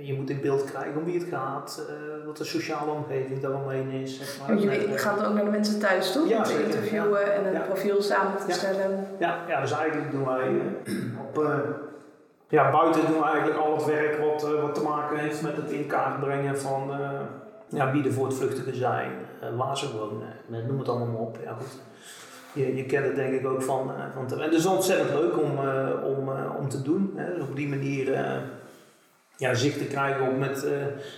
[0.01, 3.89] Je moet in beeld krijgen om wie het gaat, eh, wat de sociale omgeving daaromheen
[3.89, 4.17] is.
[4.17, 4.47] Zeg maar.
[4.47, 6.27] Want jullie Eh, gaan ook naar de mensen thuis, toch?
[6.27, 7.59] Ja, Om te interviewen en een Ja.
[7.59, 8.53] profiel samen te Ja.
[8.53, 9.07] stellen.
[9.19, 10.93] Ja, ja, dus eigenlijk doen wij eh,
[11.27, 11.45] op,
[12.47, 15.71] ja, buiten doen we eigenlijk al het werk wat, wat te maken heeft met het
[15.71, 16.91] in kaart brengen van
[17.69, 19.11] ja, wie er voor het vluchtigen zijn,
[19.57, 21.37] waar ze wonen, noem het allemaal maar op.
[21.43, 21.79] Ja, goed.
[22.53, 25.37] Je, je kent het denk ik ook van, van te, en het is ontzettend leuk
[25.41, 25.51] om,
[26.03, 27.13] om, om te doen.
[27.15, 27.33] Hè.
[27.35, 28.13] Dus op die manier
[29.35, 30.71] ja, zicht te krijgen op met, eh,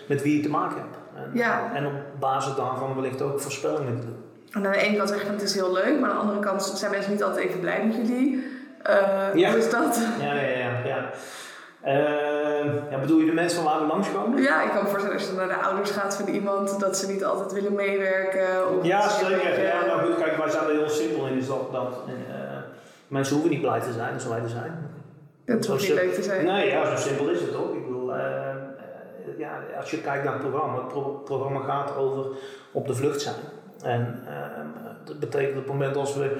[0.07, 0.97] met wie je te maken hebt.
[1.15, 1.71] En, Ja.
[1.73, 4.23] en op basis daarvan wellicht ook voorspellingen te doen.
[4.51, 6.39] En aan de ene kant zeg je het is heel leuk, maar aan de andere
[6.39, 8.47] kant zijn mensen niet altijd even blij met jullie.
[8.83, 8.95] Eh,
[9.33, 9.49] Ja.
[9.49, 10.01] Hoe is dat?
[10.19, 10.71] Ja, ja, ja.
[10.85, 11.09] ja.
[11.81, 14.41] Eh, ja, bedoel je de mensen van waar we langskomen?
[14.41, 17.11] Ja, ik kan me voorstellen als je naar de ouders gaat van iemand, dat ze
[17.11, 18.77] niet altijd willen meewerken.
[18.77, 19.63] Of Ja, dat zeker.
[19.63, 21.37] Ja, nou goed, kijk, wij zijn er heel simpel in.
[21.37, 22.13] Is dat, dat eh,
[23.07, 24.91] mensen hoeven niet blij te zijn als wij er zijn.
[25.45, 26.45] Het hoeft niet leuk te zijn.
[26.45, 27.75] Nee, ja, zo simpel is het ook.
[28.13, 32.25] Bedoel, eh, ja, als je kijkt naar het programma, het pro- programma gaat over
[32.71, 33.35] op de vlucht zijn.
[33.83, 34.33] En eh,
[35.03, 36.37] dat betekent op het moment als we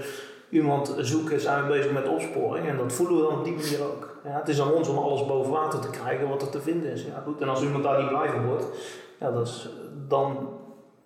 [0.50, 2.68] iemand zoeken, zijn we bezig met opsporing.
[2.68, 4.18] En dat voelen we dan op die manier ook.
[4.24, 6.92] Ja, het is aan ons om alles boven water te krijgen wat er te vinden
[6.92, 7.04] is.
[7.06, 7.42] Ja, goed.
[7.42, 8.66] En als iemand daar niet blij van wordt,
[9.20, 9.70] ja, dat is
[10.08, 10.50] dan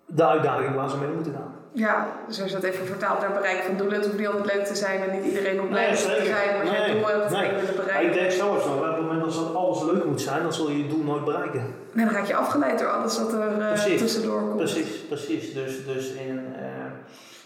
[0.06, 1.52] de uitdaging waar ze mee moeten gaan.
[1.72, 4.54] Ja, dus als je dat even vertaalt naar bereik van doelen, het hoeft niet altijd
[4.54, 7.06] leuk te zijn en niet iedereen om blij Nee, te zijn, maar Nee, een doel
[7.08, 7.40] hebt nee.
[7.44, 8.12] en je wil het Ja, ik bereiken.
[8.12, 10.82] denk zelfs wel, op het moment dat dat alles leuk moet zijn, dan zul je
[10.82, 11.74] je doel nooit bereiken.
[11.92, 14.00] Nee, dan raak je afgeleid door alles wat er eh, Precies.
[14.00, 14.56] tussendoor komt.
[14.56, 15.52] Precies, precies.
[15.54, 16.64] Dus, dus in, eh,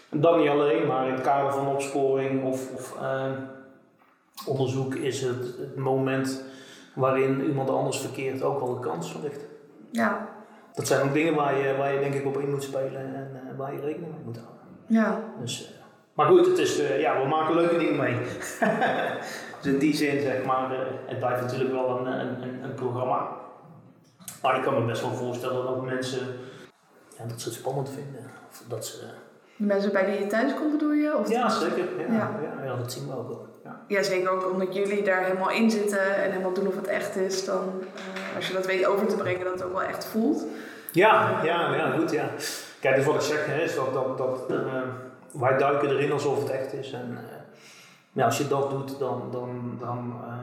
[0.09, 3.31] dat niet alleen, maar in het kader van opsporing of, of eh,
[4.45, 6.43] onderzoek is het, het moment
[6.95, 9.45] waarin iemand anders verkeert ook wel een kans ligt.
[9.91, 10.27] Ja,
[10.73, 13.55] Dat zijn ook dingen waar je, waar je denk ik op in moet spelen en
[13.57, 14.61] waar je rekening mee moet houden.
[14.87, 15.23] ja.
[15.41, 15.73] Dus,
[16.13, 18.15] maar goed, het is, ja, we maken leuke dingen mee.
[19.63, 22.73] dus in die zin zeg maar, eh, het blijft natuurlijk wel een, een, een, een
[22.73, 23.27] programma.
[24.41, 26.27] Maar ik kan me best wel voorstellen dat mensen
[27.17, 28.31] ja, dat ze het spannend vinden.
[28.51, 28.99] Of dat ze,
[29.55, 31.17] De mensen bij wie je thuis komt bedoel je?
[31.17, 31.85] Of ja, zeker.
[31.97, 32.31] Ja, Ja.
[32.41, 32.63] ja.
[32.65, 33.47] Ja, dat zien we ook wel.
[33.63, 33.81] Ja.
[33.87, 37.15] Ja, zeker ook omdat jullie daar helemaal in zitten en helemaal doen of het echt
[37.15, 37.45] is.
[37.45, 40.45] Dan, eh, als je dat weet over te brengen, dat het ook wel echt voelt.
[40.91, 42.29] Ja, ja, ja, goed, ja.
[42.79, 44.81] Kijk, dus wat ik zeg, hè, is dat, dat, dat eh,
[45.31, 46.91] wij duiken erin alsof het echt is.
[46.91, 47.35] En eh,
[48.13, 50.35] ja, als je dat doet, dan, dan, dan, eh,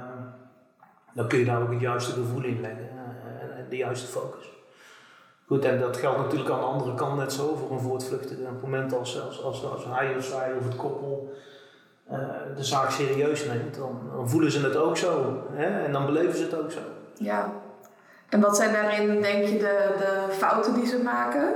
[1.12, 4.06] dan kun je daar ook het juiste gevoel in leggen eh, en, en de juiste
[4.06, 4.58] focus.
[5.46, 8.42] Goed, en dat geldt natuurlijk aan de andere kant net zo voor een voortvluchtige.
[8.42, 11.32] Op het moment als, als, als, als hij of zij of het koppel
[12.06, 12.18] eh,
[12.56, 15.42] de zaak serieus neemt, dan, dan voelen ze het ook zo.
[15.50, 15.84] Hè?
[15.84, 16.80] En dan beleven ze het ook zo.
[17.14, 17.52] Ja.
[18.28, 21.54] En wat zijn daarin, denk je, de, de fouten die ze maken?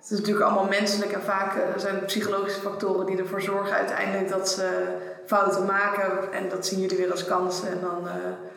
[0.00, 3.76] Het is natuurlijk allemaal menselijk en vaak eh, zijn het psychologische factoren die ervoor zorgen
[3.76, 4.84] uiteindelijk dat ze
[5.26, 6.32] fouten maken.
[6.32, 8.14] En dat zien jullie weer als kans en dan eh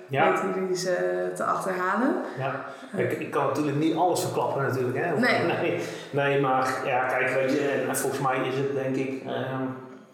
[0.07, 0.31] Ja.
[0.31, 0.95] weten jullie ze
[1.35, 2.15] te achterhalen.
[2.39, 4.97] Ja, kijk, ik kan natuurlijk niet alles verklappen natuurlijk.
[4.97, 5.19] Hè?
[5.19, 5.45] Nee.
[5.61, 5.79] nee.
[6.11, 9.23] Nee, maar ja, kijk, weet je, en volgens mij is het denk ik...
[9.25, 9.63] ehm,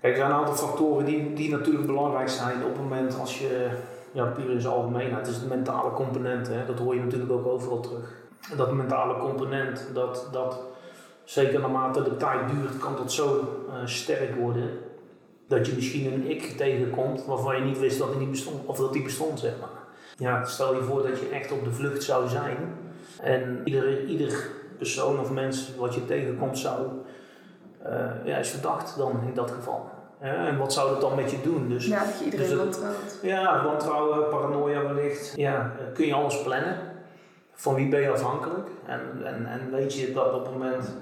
[0.01, 3.39] kijk, er zijn een aantal factoren die, die natuurlijk belangrijk zijn op het moment als
[3.39, 3.67] je...
[4.11, 5.25] Ja, puur in zijn algemeenheid.
[5.25, 6.65] Het is de mentale component, hè?
[6.65, 8.13] dat hoor je natuurlijk ook overal terug.
[8.55, 10.59] Dat mentale component, dat, dat
[11.27, 14.69] zeker naarmate de tijd duurt, kan dat zo eh, sterk worden...
[15.47, 18.77] dat je misschien een ik tegenkomt waarvan je niet wist dat hij niet bestond, of
[18.77, 19.69] dat die bestond, zeg maar.
[20.17, 22.57] Ja, stel je voor dat je echt op de vlucht zou zijn
[23.21, 26.87] en ieder, ieder persoon of mens wat je tegenkomt zou,
[27.83, 29.89] eh, ja, is verdacht dan in dat geval.
[30.19, 31.69] En wat zou dat dan met je doen?
[31.69, 33.19] Dus Ja, dat je iedereen Dus wantrouwt.
[33.21, 35.33] ja, wantrouwen, paranoia wellicht.
[35.35, 36.77] Ja, eh, kun je alles plannen?
[37.53, 38.67] Van wie ben je afhankelijk?
[38.85, 40.95] En, en, en weet je dat op het moment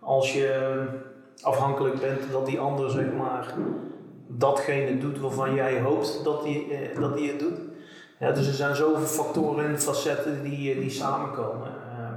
[0.00, 0.84] als je
[1.42, 3.54] afhankelijk bent dat die ander zeg maar
[4.26, 7.58] datgene doet waarvan jij hoopt dat die, eh, dat die het doet?
[8.18, 11.68] Ja, dus er zijn zoveel factoren en facetten die, eh, die samenkomen.
[11.68, 12.10] Eh,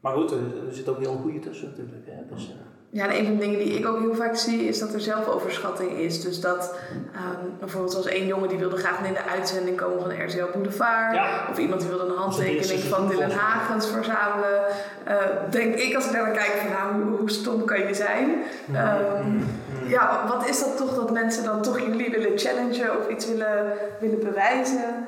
[0.00, 0.38] maar goed, er,
[0.70, 2.06] zit ook heel goede tussen natuurlijk.
[2.06, 2.34] Hè?
[2.34, 2.54] Dus,
[2.96, 5.00] Ja, en een van de dingen die ik ook heel vaak zie is dat er
[5.00, 6.20] zelfoverschatting is.
[6.20, 6.74] Dus dat
[7.14, 11.14] ehm, bijvoorbeeld zoals één jongen die wilde graag in de uitzending komen van RTL Boulevard.
[11.14, 11.46] Ja.
[11.50, 13.30] Of iemand die wilde een handtekening van Dylan.
[13.30, 14.64] Hagens verzamelen.
[15.04, 15.16] Eh,
[15.50, 18.42] denk ik als ik daar naar kijk van nou, hoe, hoe stom kan je zijn?
[18.72, 19.38] Ehm,
[19.86, 23.72] ja, wat is dat toch dat mensen dan toch jullie willen challengen of iets willen,
[24.00, 25.06] willen bewijzen?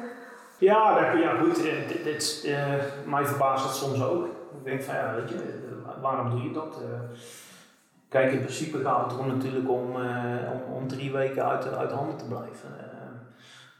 [0.59, 2.74] Ja, dat, ja goed, eh, dit, dit, eh,
[3.05, 4.24] mij verbaast het soms ook.
[4.24, 5.37] Ik denk van ja, weet je,
[6.01, 6.77] waarom doe je dat?
[8.09, 11.92] Kijk, in principe gaat het erom natuurlijk om, eh, om, om drie weken uit, uit
[11.92, 12.68] handen te blijven.
[12.79, 12.85] Eh,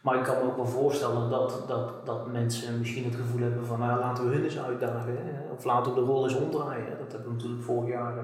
[0.03, 3.67] maar ik kan me ook wel voorstellen dat, dat, dat mensen misschien het gevoel hebben
[3.67, 5.17] van nou, laten we hun eens uitdagen.
[5.17, 5.53] Hè?
[5.57, 6.99] Of laten we de rol eens omdraaien.
[6.99, 8.15] Dat hebben we natuurlijk vorig jaar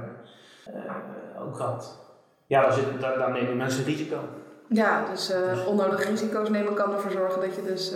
[0.64, 1.98] eh, ook gehad.
[2.46, 4.18] ja, daar, zit, daar, daar nemen mensen risico.
[4.68, 7.94] Ja, dus, dus onnodige risico's nemen kan ervoor zorgen dat je dus...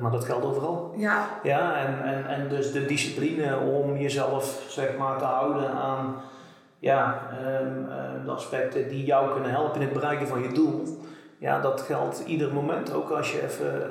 [0.00, 0.92] Maar dat geldt overal.
[0.96, 1.28] Ja.
[1.42, 6.16] Ja, en, en, en dus de discipline om jezelf zeg maar te houden aan
[6.78, 7.28] ja,
[7.60, 7.86] um,
[8.24, 11.04] de aspecten die jou kunnen helpen in het bereiken van je doel.
[11.38, 12.92] Ja, dat geldt ieder moment.
[12.92, 13.90] Ook als je even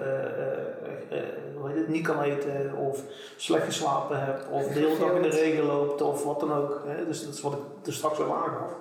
[1.12, 3.04] uh, uh, het, niet kan eten of
[3.38, 6.82] slecht geslapen hebt of de hele dag in de regen loopt of wat dan ook.
[6.86, 7.06] Hè?
[7.06, 8.76] Dus dat is wat ik er straks al aangaf.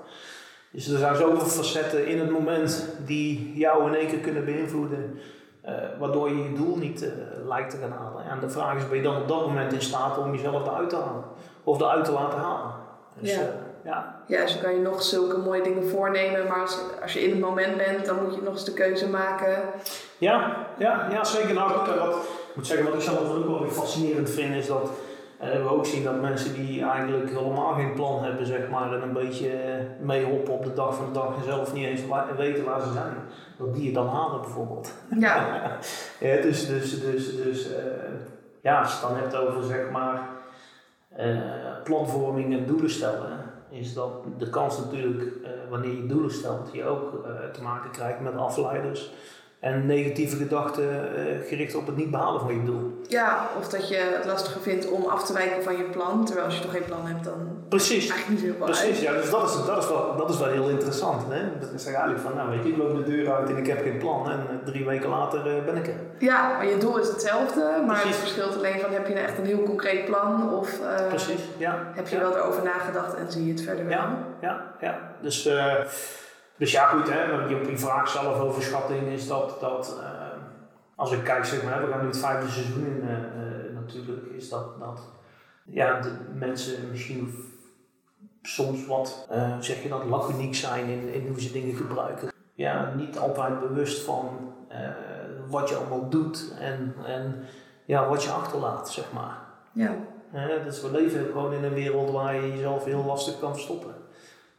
[0.71, 5.19] Dus er zijn zoveel facetten in het moment die jou in één keer kunnen beïnvloeden.
[5.67, 7.09] Uh, waardoor je je doel niet uh,
[7.47, 8.25] lijkt te gaan halen.
[8.25, 10.89] En de vraag is, ben je dan op dat moment in staat om jezelf eruit
[10.89, 11.25] te halen?
[11.65, 12.73] Of eruit te laten halen?
[13.21, 13.41] Dus, ja.
[13.41, 13.47] Uh,
[13.85, 14.23] ja.
[14.27, 17.31] ja, dus dan kan je nog zulke mooie dingen voornemen, maar als, als je in
[17.31, 19.63] het moment bent, dan moet je nog eens de keuze maken.
[20.19, 21.55] Ja, ja, ja zeker.
[21.55, 21.89] Nou, wat,
[22.49, 24.91] ik moet zeggen, wat ik zelf ook wel weer fascinerend vind, is dat
[25.39, 29.13] we ook zien dat mensen die eigenlijk helemaal geen plan hebben, zeg maar, en een
[29.13, 29.51] beetje
[30.01, 32.01] meehoppen op de dag van de dag en zelf niet eens
[32.37, 33.15] weten waar ze zijn,
[33.59, 34.93] dat die het dan halen bijvoorbeeld.
[35.19, 35.47] Ja.
[36.21, 37.77] ja dus, dus, dus, dus uh,
[38.61, 40.29] ja, als je het dan hebt over, zeg maar,
[41.19, 41.41] uh,
[41.85, 46.85] planvorming en doelen stellen, is dat de kans natuurlijk, uh, wanneer je doelen stelt, je
[46.85, 49.11] ook te maken krijgt met afleiders
[49.65, 53.01] en negatieve gedachten uh, gericht op het niet behalen van je doel.
[53.09, 56.47] Ja, of dat je het lastiger vindt om af te wijken van je plan, terwijl
[56.47, 58.09] als je toch geen plan hebt, dan Precies.
[58.09, 60.69] eigenlijk niet heel Precies, ja, dus dat is, dat, is wel, dat is wel heel
[60.69, 61.23] interessant.
[61.29, 61.59] Hè?
[61.61, 63.83] Dat is eigenlijk van, nou weet je, ik loop de deur uit en ik heb
[63.83, 65.95] geen plan en eh, drie weken later uh, ben ik er.
[66.19, 68.05] Ja, maar je doel is hetzelfde, maar Precies.
[68.05, 71.91] het verschilt alleen van heb je echt een heel concreet plan of Precies, ja.
[71.95, 72.23] heb je ja.
[72.23, 73.97] wel erover nagedacht en zie je het verder wel.
[73.97, 74.99] Ja, ja, ja.
[75.21, 75.49] Dus...
[76.57, 80.09] Dus ja, goed, hè, je, je vraag zelf over schatting is dat, dat uh,
[80.95, 84.27] als ik kijk, zeg maar, we gaan nu het vijfde seizoen in, uh, uh, natuurlijk,
[84.27, 85.01] is dat, dat
[85.65, 87.35] ja, de mensen misschien
[88.43, 89.29] soms wat,
[89.61, 92.33] zeg je dat, laconiek zijn in, in hoe ze dingen gebruiken.
[92.55, 94.53] Ja, niet altijd bewust van
[95.49, 97.45] wat je allemaal doet en, en
[97.85, 99.39] ja, wat je achterlaat, zeg maar.
[99.73, 99.95] Ja.
[100.65, 103.94] dus we leven gewoon in een wereld waar je jezelf heel lastig kan verstoppen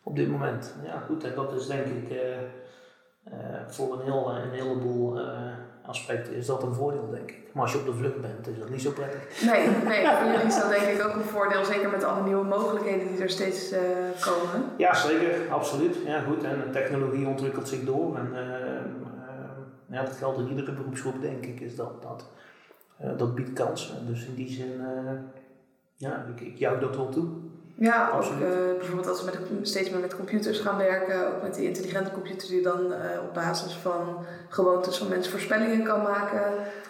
[0.05, 0.73] op dit moment.
[0.83, 3.33] Ja, goed, en dat is denk ik uh, uh,
[3.67, 5.27] voor een, heel, een heleboel uh,
[5.85, 7.43] aspecten is dat een voordeel, denk ik.
[7.53, 9.41] Maar als je op de vlucht bent, is dat niet zo prettig.
[9.51, 12.43] Nee, nee voor jullie is dat denk ik ook een voordeel, zeker met alle nieuwe
[12.43, 13.73] mogelijkheden die er steeds
[14.19, 14.63] komen.
[14.77, 15.95] Ja, zeker, absoluut.
[16.05, 18.17] Ja, goed, en de technologie ontwikkelt zich door.
[18.17, 18.29] En
[19.89, 22.29] ja, dat geldt in iedere beroepsgroep, denk ik, is dat, dat,
[23.17, 24.07] dat biedt kansen.
[24.07, 24.81] Dus in die zin,
[25.95, 27.27] ja, ik, ik juich dat wel toe.
[27.77, 28.39] Ja, ook uh,
[28.77, 32.49] bijvoorbeeld als we met, steeds meer met computers gaan werken, ook met die intelligente computers
[32.49, 36.41] die dan uh, op basis van gewoontes van mensen voorspellingen kan maken.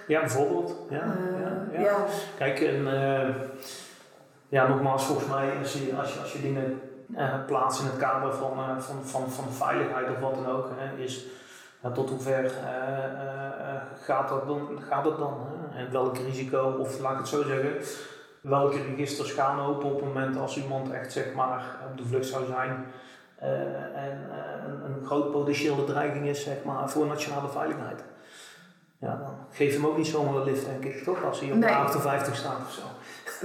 [0.07, 0.75] Ja, bijvoorbeeld.
[0.89, 1.41] Ja, uh,
[1.73, 1.81] ja, ja.
[1.81, 2.05] ja,
[2.37, 2.87] Kijk, en,
[4.49, 6.81] ja, nogmaals, volgens mij, als je, als je, als je dingen
[7.45, 11.25] plaatst in het kader van, van, van, van veiligheid of wat dan ook, hè, is
[11.93, 12.51] tot hoever
[14.01, 15.37] gaat, dat dan, gaat het dan?
[15.39, 15.79] Hè?
[15.79, 17.73] En welk risico, of laat ik het zo zeggen
[18.47, 22.25] welke registers gaan open op het moment als iemand echt zeg maar op de vlucht
[22.25, 22.85] zou zijn.
[23.43, 23.49] Uh,
[24.05, 28.03] en uh, een, groot potentiële dreiging is zeg maar, voor nationale veiligheid.
[28.99, 31.23] Ja, dan geef hem ook niet zomaar een lift, denk ik, toch?
[31.23, 31.69] Als hij op nee.
[31.69, 32.81] de 58 staat of zo.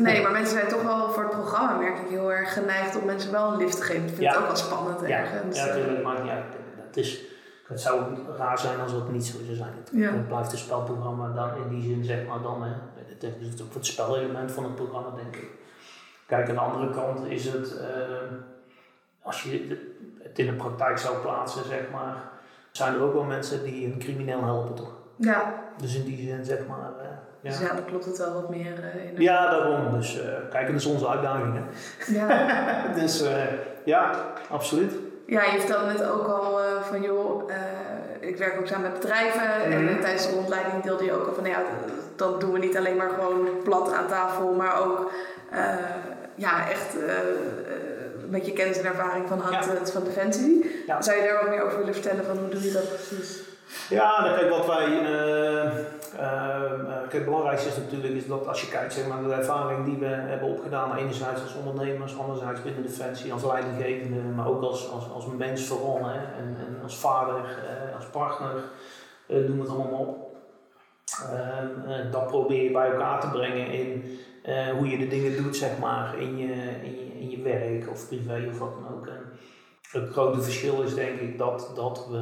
[0.03, 3.05] Nee, maar mensen zijn toch wel voor het programma, merk ik, heel erg geneigd om
[3.05, 4.03] mensen wel een lift te geven.
[4.03, 4.31] Ik vind ja.
[4.31, 5.19] het ook wel spannend ja.
[5.19, 5.57] ergens.
[5.57, 6.43] Ja, natuurlijk, maar ja,
[6.87, 7.21] het, is,
[7.67, 8.03] het zou
[8.37, 9.73] raar zijn als het niet zo zou zijn.
[9.77, 10.11] Het, ja.
[10.11, 12.63] het blijft een spelprogramma dan in die zin, zeg maar, dan.
[12.63, 12.73] Hè,
[13.21, 15.49] dat is ook het spelelement van het programma, denk ik.
[16.27, 17.87] Kijk, aan de andere kant is het, uh,
[19.23, 19.79] als je
[20.23, 22.15] het in de praktijk zou plaatsen, zeg maar,
[22.71, 24.93] zijn er ook wel mensen die een crimineel helpen, toch?
[25.17, 25.55] Ja.
[25.81, 26.91] Dus in die zin, zeg maar.
[26.99, 27.05] Uh,
[27.41, 27.51] ja.
[27.51, 29.23] Dus ja, dan klopt het wel wat meer uh, in.
[29.23, 29.93] Ja, daarom.
[29.93, 31.55] Dus kijk, dat is onze uitdaging.
[31.55, 31.63] Hè?
[32.13, 32.93] Ja.
[33.01, 33.25] dus
[33.85, 34.93] ja, absoluut.
[35.27, 37.51] Ja, je vertelde net ook al van joh,
[38.21, 39.89] ik werk ook samen met bedrijven mm -hmm.
[39.89, 41.63] en tijdens de rondleiding deelde je ook al van nou ja,
[42.21, 45.11] dan doen we niet alleen maar gewoon plat aan tafel, maar ook
[45.53, 45.59] uh,
[46.35, 47.13] ja, echt uh,
[48.29, 49.87] met je kennis en ervaring van hand ja.
[49.87, 50.83] van Defensie.
[50.87, 51.03] Ja.
[51.03, 53.41] Zou je daar wat meer over willen vertellen van hoe doe je dat precies?
[53.89, 54.87] Ja, dan kijk wat wij.
[54.87, 55.71] Uh,
[57.01, 59.85] kijk, het belangrijkste is natuurlijk is dat als je kijkt zeg maar, naar de ervaring
[59.85, 64.91] die we hebben opgedaan, enerzijds als ondernemers, anderzijds binnen Defensie, als leidinggevende, maar ook als,
[64.91, 67.43] als, als mens vooral hè, en, en als vader,
[67.97, 68.55] als partner,
[69.27, 70.20] doen we het allemaal op.
[72.11, 74.19] dat probeer je bij elkaar te brengen in
[74.49, 77.91] uh, hoe je de dingen doet, zeg maar, in je, in je, in je werk
[77.91, 79.07] of privé of wat dan ook.
[79.07, 79.33] En
[79.91, 82.17] het grote verschil is denk ik dat, dat we,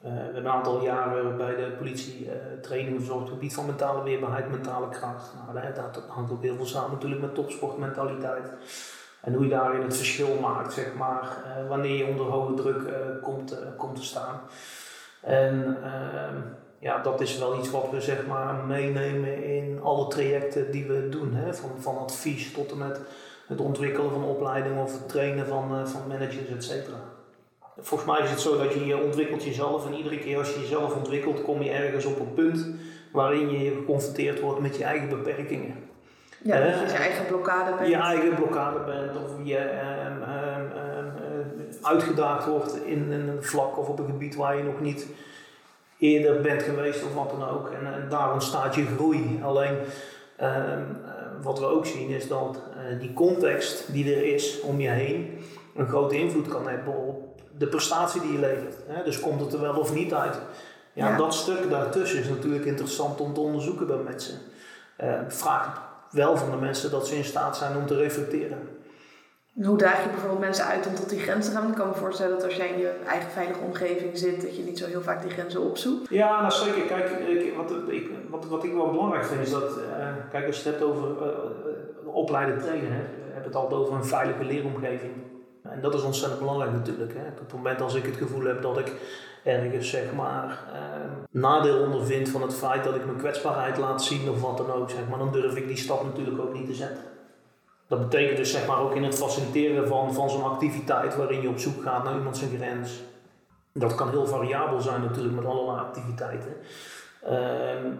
[0.00, 2.28] hebben een aantal jaren bij de politie
[2.62, 5.34] training verzorgd op het gebied van mentale weerbaarheid, mentale kracht.
[5.34, 8.52] Nou, dat, dat hangt ook heel veel samen natuurlijk met topsportmentaliteit.
[9.20, 11.36] En hoe je daarin het verschil maakt, zeg maar,
[11.68, 12.82] wanneer je onder hoge druk
[13.22, 14.40] komt, komt te staan.
[15.20, 16.36] En ehm,
[16.84, 21.08] ja, dat is wel iets wat we zeg maar meenemen in alle trajecten die we
[21.08, 21.34] doen.
[21.34, 21.54] Hè?
[21.54, 23.00] Van, van advies tot en met
[23.46, 26.96] het ontwikkelen van opleidingen of het trainen van, uh, van managers, et cetera.
[27.80, 30.60] Volgens mij is het zo dat je, je ontwikkelt jezelf en iedere keer als je
[30.60, 32.66] jezelf ontwikkelt, kom je ergens op een punt
[33.12, 35.74] waarin je geconfronteerd wordt met je eigen beperkingen.
[36.42, 37.88] Ja, dat je je eigen blokkade bent.
[37.88, 40.06] Je eigen blokkade bent of je eh,
[41.82, 45.06] uitgedaagd wordt in een vlak of op een gebied waar je nog niet
[46.04, 47.70] eerder bent geweest of wat dan ook.
[47.70, 49.40] En, en daar ontstaat je groei.
[49.42, 49.76] Alleen
[51.42, 55.38] wat we ook zien is dat uh, die context die er is om je heen
[55.74, 58.76] een grote invloed kan hebben op de prestatie die je levert.
[58.86, 59.04] Hè?
[59.04, 60.38] Dus komt het er wel of niet uit.
[60.92, 64.38] Ja, dat stuk daartussen is natuurlijk interessant om te onderzoeken bij mensen.
[65.00, 68.58] Uh, vraag wel van de mensen dat ze in staat zijn om te reflecteren.
[69.62, 71.68] Hoe daag je bijvoorbeeld mensen uit om tot die grens te gaan?
[71.68, 74.62] Ik kan me voorstellen dat als jij in je eigen veilige omgeving zit, dat je
[74.62, 76.08] niet zo heel vaak die grenzen opzoekt.
[76.08, 76.82] Ja, nou zeker.
[76.82, 77.08] Kijk,
[77.56, 80.78] wat, ik, wat, wat ik wel belangrijk vind is dat, uh, kijk, als je het
[80.78, 85.12] hebt over uh, opleiden trainen, hè, heb het altijd over een veilige leeromgeving.
[85.62, 87.14] En dat is ontzettend belangrijk natuurlijk.
[87.14, 87.28] Hè.
[87.28, 88.92] Op het moment als ik het gevoel heb dat ik
[89.42, 90.58] ergens zeg maar
[91.30, 94.90] nadeel ondervind van het feit dat ik mijn kwetsbaarheid laat zien of wat dan ook,
[94.90, 97.02] zeg maar, dan durf ik die stap natuurlijk ook niet te zetten.
[97.86, 101.48] Dat betekent dus zeg maar ook in het faciliteren van, van zo'n activiteit waarin je
[101.48, 103.02] op zoek gaat naar iemand zijn grens.
[103.72, 106.56] Dat kan heel variabel zijn natuurlijk met allerlei activiteiten.
[107.24, 107.90] Uh, uh,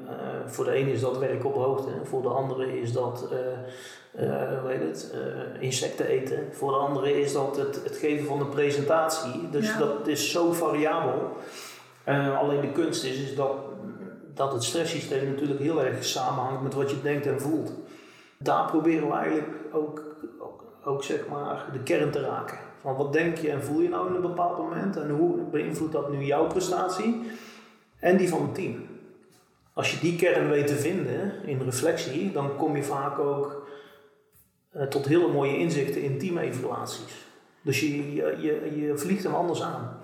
[0.47, 4.70] voor de ene is dat werk op hoogte, voor de andere is dat uh, hoe
[4.70, 5.14] heet het,
[5.61, 9.51] insecten eten, voor de andere is dat het, het geven van een presentatie.
[9.51, 11.37] Dus dat is zo variabel.
[12.38, 13.53] alleen de kunst is, is dat,
[14.35, 17.73] dat het stresssysteem natuurlijk heel erg samenhangt met wat je denkt en voelt
[18.38, 20.03] daar proberen we eigenlijk ook,
[20.38, 22.59] ook, ook zeg maar de kern te raken.
[22.81, 25.92] Van wat denk je en voel je nou in een bepaald moment en hoe beïnvloedt
[25.92, 27.23] dat nu jouw prestatie
[27.99, 28.87] en die van het team.
[29.73, 33.66] Als je die kern weet te vinden in reflectie, dan kom je vaak ook
[34.77, 37.27] uh, tot hele mooie inzichten in teamevaluaties.
[37.62, 39.99] Dus je, je, je, je vliegt hem anders aan.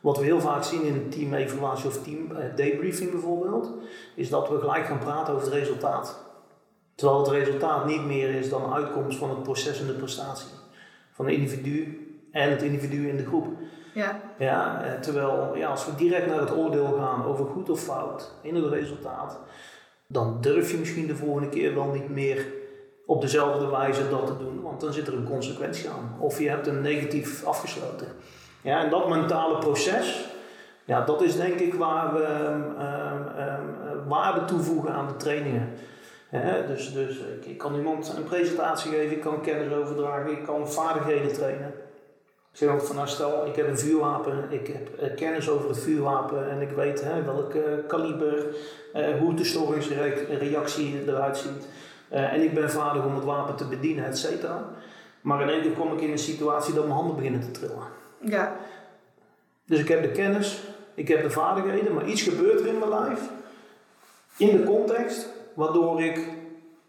[0.00, 3.70] Wat we heel vaak zien in teamevaluatie of team uh, debriefing bijvoorbeeld,
[4.14, 6.29] is dat we gelijk gaan praten over het resultaat.
[7.00, 10.50] Terwijl het resultaat niet meer is dan uitkomst van het proces en de prestatie.
[11.12, 13.46] Van het individu en het individu in de groep.
[13.94, 14.20] Ja.
[14.38, 18.32] Ja, eh, terwijl ja, als we direct naar het oordeel gaan over goed of fout
[18.42, 19.38] in het resultaat,
[20.06, 22.46] dan durf je misschien de volgende keer wel niet meer
[23.06, 26.16] op dezelfde wijze dat te doen, want dan zit er een consequentie aan.
[26.18, 28.06] Of je hebt een negatief afgesloten.
[28.60, 30.28] Ja, en dat mentale proces,
[30.84, 32.64] ja, dat is denk ik waar we um,
[33.42, 35.68] um, waarde toevoegen aan de trainingen
[36.66, 40.70] dus dus ik, ik, kan iemand een presentatie geven, ik kan kennis overdragen, ik kan
[40.70, 41.72] vaardigheden trainen.
[42.52, 45.68] Ik zeg ook van nou stel, ik heb een vuurwapen, ik heb eh, kennis over
[45.68, 48.46] het vuurwapen en ik weet hè, welk uh, kaliber,
[48.94, 51.68] uh, hoe de storingsreactie eruit ziet.
[52.08, 54.64] En ik ben vaardig om het wapen te bedienen, et cetera.
[55.20, 57.86] Maar in één keer kom ik in een situatie dat mijn handen beginnen te trillen.
[58.18, 58.56] Ja.
[59.64, 60.60] Dus ik heb de kennis,
[60.94, 63.20] ik heb de vaardigheden, maar iets gebeurt er in mijn lijf,
[64.36, 65.28] in de context,
[65.60, 66.28] waardoor ik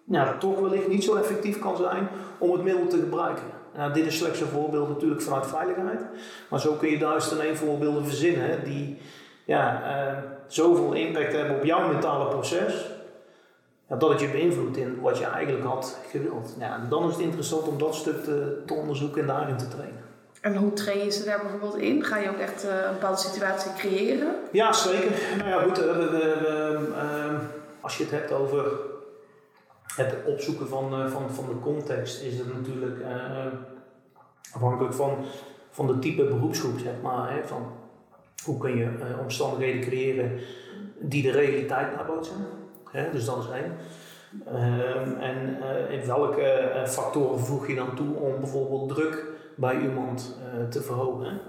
[0.03, 2.07] ja, toch wellicht niet zo effectief kan zijn
[2.38, 3.43] om het middel te gebruiken.
[3.75, 5.99] Nou, dit is slechts een voorbeeld natuurlijk vanuit veiligheid,
[6.49, 8.97] maar zo kun je duizend en één voorbeelden verzinnen die
[9.45, 12.86] ja, uh, zoveel impact hebben op jouw mentale proces,
[13.88, 16.55] ja, dat het je beïnvloedt in wat je eigenlijk had gewild.
[16.60, 19.99] Ja, dan is het interessant om dat stuk te, te onderzoeken en daarin te trainen.
[20.41, 22.03] En hoe train je ze daar bijvoorbeeld in?
[22.03, 24.34] Ga je ook echt uh, een bepaalde situatie creëren?
[24.51, 25.12] Ja, zeker.
[25.38, 25.79] Nou ja, goed.
[25.79, 27.39] Uh, uh,
[27.82, 28.65] als je het hebt over
[29.96, 33.46] het opzoeken van, uh, van, van de context, is het natuurlijk uh,
[34.54, 35.17] afhankelijk van,
[35.70, 37.34] van de type beroepsgroep, zeg maar.
[37.34, 37.72] Hè, van
[38.44, 40.39] hoe kun je uh, omstandigheden creëren
[41.00, 42.46] die de realiteit nabootsen.
[42.91, 43.76] Hè, dus dat is één.
[44.46, 50.38] Ehm, en in welke factoren voeg je dan toe om bijvoorbeeld druk bij iemand
[50.70, 51.39] te verhogen?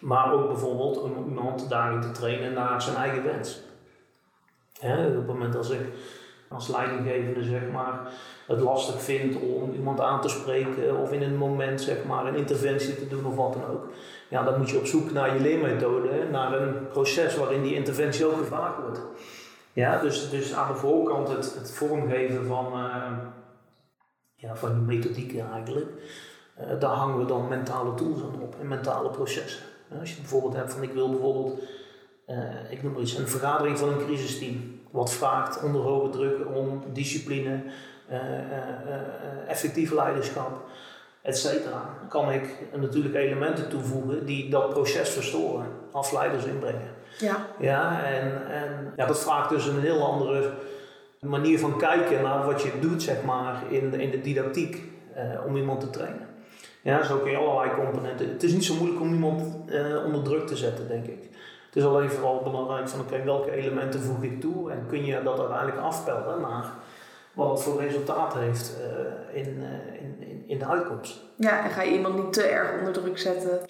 [0.00, 3.67] Maar ook bijvoorbeeld om iemand daarin te trainen naar zijn eigen wens.
[4.78, 5.80] Hè, op het moment als ik
[6.48, 8.12] als leidinggevende zeg maar,
[8.46, 12.36] het lastig vind om iemand aan te spreken of in een moment zeg maar, een
[12.36, 13.86] interventie te doen of wat dan ook.
[14.28, 18.26] Ja, dan moet je op zoek naar je leermethode, naar een proces waarin die interventie
[18.26, 19.00] ook gevraagd wordt.
[19.72, 23.18] Ja, dus, dus aan de voorkant het, het vormgeven van, uh,
[24.34, 25.86] ja, van die methodieken eigenlijk.
[26.60, 29.62] Uh, daar hangen we dan mentale tools aan op en mentale processen.
[30.00, 31.62] als je bijvoorbeeld hebt van ik wil bijvoorbeeld
[32.30, 32.36] uh,
[32.70, 34.80] ik noem maar iets, een vergadering van een crisisteam.
[34.90, 37.62] Wat vraagt onder hoge druk om discipline,
[38.10, 40.66] uh, effectief leiderschap.
[41.22, 46.90] et cetera, kan ik natuurlijk elementen toevoegen die dat proces verstoren, afleiders inbrengen.
[47.18, 47.46] Ja.
[47.58, 50.52] Ja, en, en ja, dat vraagt dus een heel andere
[51.20, 54.82] manier van kijken naar wat je doet, zeg maar, in de, in de didactiek
[55.14, 56.26] eh, om iemand te trainen.
[56.82, 58.28] Ja, zo kun je allerlei componenten.
[58.28, 61.28] Het is niet zo moeilijk om iemand eh, onder druk te zetten, denk ik.
[61.68, 65.22] Het is alleen vooral belangrijk van oké, welke elementen voeg ik toe en kun je
[65.22, 66.64] dat uiteindelijk afpellen naar
[67.32, 71.20] wat het voor resultaat heeft uh, in, uh, in, in, in, de uitkomst.
[71.36, 73.60] Ja, en ga je iemand niet te erg onder druk zetten?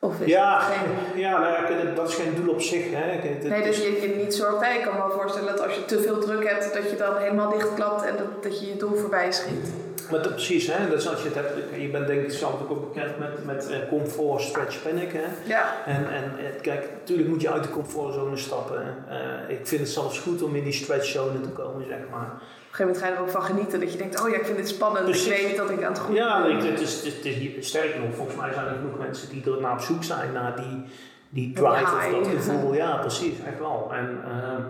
[0.00, 0.88] Of is ja, geen...
[1.24, 2.90] ja nou, dat is geen doel op zich.
[2.90, 2.96] Hè.
[2.96, 4.62] Het, nee, dat je je niet zorgt.
[4.62, 7.16] Ik kan me wel voorstellen dat als je te veel druk hebt, dat je dan
[7.16, 9.72] helemaal dichtklapt en dat, dat je je doel voorbij schiet.
[10.10, 10.88] Maar dat, precies, hè?
[10.88, 13.70] Dat is als je het hebt, je bent denk ik zelf ook bekend met, met
[13.70, 15.12] uh, comfort, stretch, panic.
[15.12, 15.24] Hè?
[15.44, 15.84] Ja.
[15.86, 19.04] En, en kijk, natuurlijk moet je uit de comfortzone stappen.
[19.08, 22.26] Uh, ik vind het zelfs goed om in die stretchzone te komen, zeg maar.
[22.26, 23.80] Op een gegeven moment ga je er ook van genieten.
[23.80, 25.04] Dat je denkt, oh ja, ik vind dit spannend.
[25.04, 25.40] Precies.
[25.40, 27.68] Ik weet dat ik aan het goed Ja, nee, het is, het is, het is
[27.68, 30.56] sterker nog, volgens mij zijn er genoeg mensen die er naar op zoek zijn naar
[30.56, 30.84] die,
[31.28, 32.74] die drive of dat gevoel.
[32.74, 33.90] Ja, precies, echt wel.
[33.92, 34.64] En uh,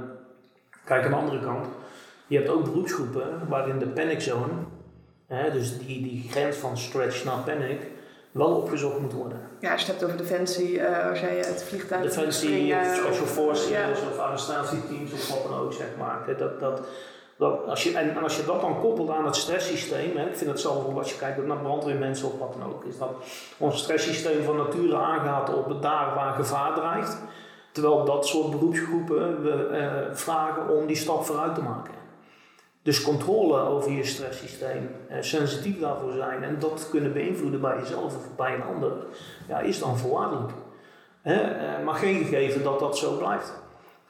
[0.84, 1.66] kijk, aan de andere kant,
[2.26, 4.52] je hebt ook beroepsgroepen waarin de panic zone
[5.30, 7.80] Hè, dus die, die grens van stretch naar panic
[8.30, 9.40] wel opgezocht moet worden.
[9.60, 13.26] Ja, als je het hebt over defensie, uh, als jij het vliegtuig Defensie, of special
[13.26, 13.88] forces ja.
[14.10, 16.36] of arrestatieteams of wat dan ook, zeg maar.
[16.38, 16.80] Dat, dat,
[17.36, 20.50] dat, als je, en, als je dat dan koppelt aan het stresssysteem, hè, ik vind
[20.50, 23.12] het zelf als je kijkt naar brandweermensen of wat dan ook, is dat
[23.58, 27.16] ons stresssysteem van nature aangaat op het daar waar gevaar dreigt.
[27.72, 31.99] Terwijl dat soort beroepsgroepen we uh, vragen om die stap vooruit te maken.
[32.82, 38.16] Dus controle over je stresssysteem, eh, sensitief daarvoor zijn en dat kunnen beïnvloeden bij jezelf
[38.16, 38.92] of bij een ander,
[39.48, 40.52] ja, is dan voorwaardelijk.
[41.22, 41.34] Eh,
[41.84, 43.58] maar geen gegeven dat dat zo blijft.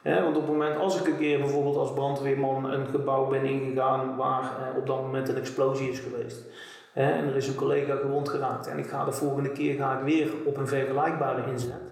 [0.03, 4.15] want op het moment als ik een keer bijvoorbeeld als brandweerman een gebouw ben ingegaan
[4.15, 6.45] waar eh, op dat moment een explosie is geweest.
[6.93, 10.03] en er is een collega gewond geraakt en ik ga de volgende keer ga ik
[10.03, 11.91] weer op een vergelijkbare inzet.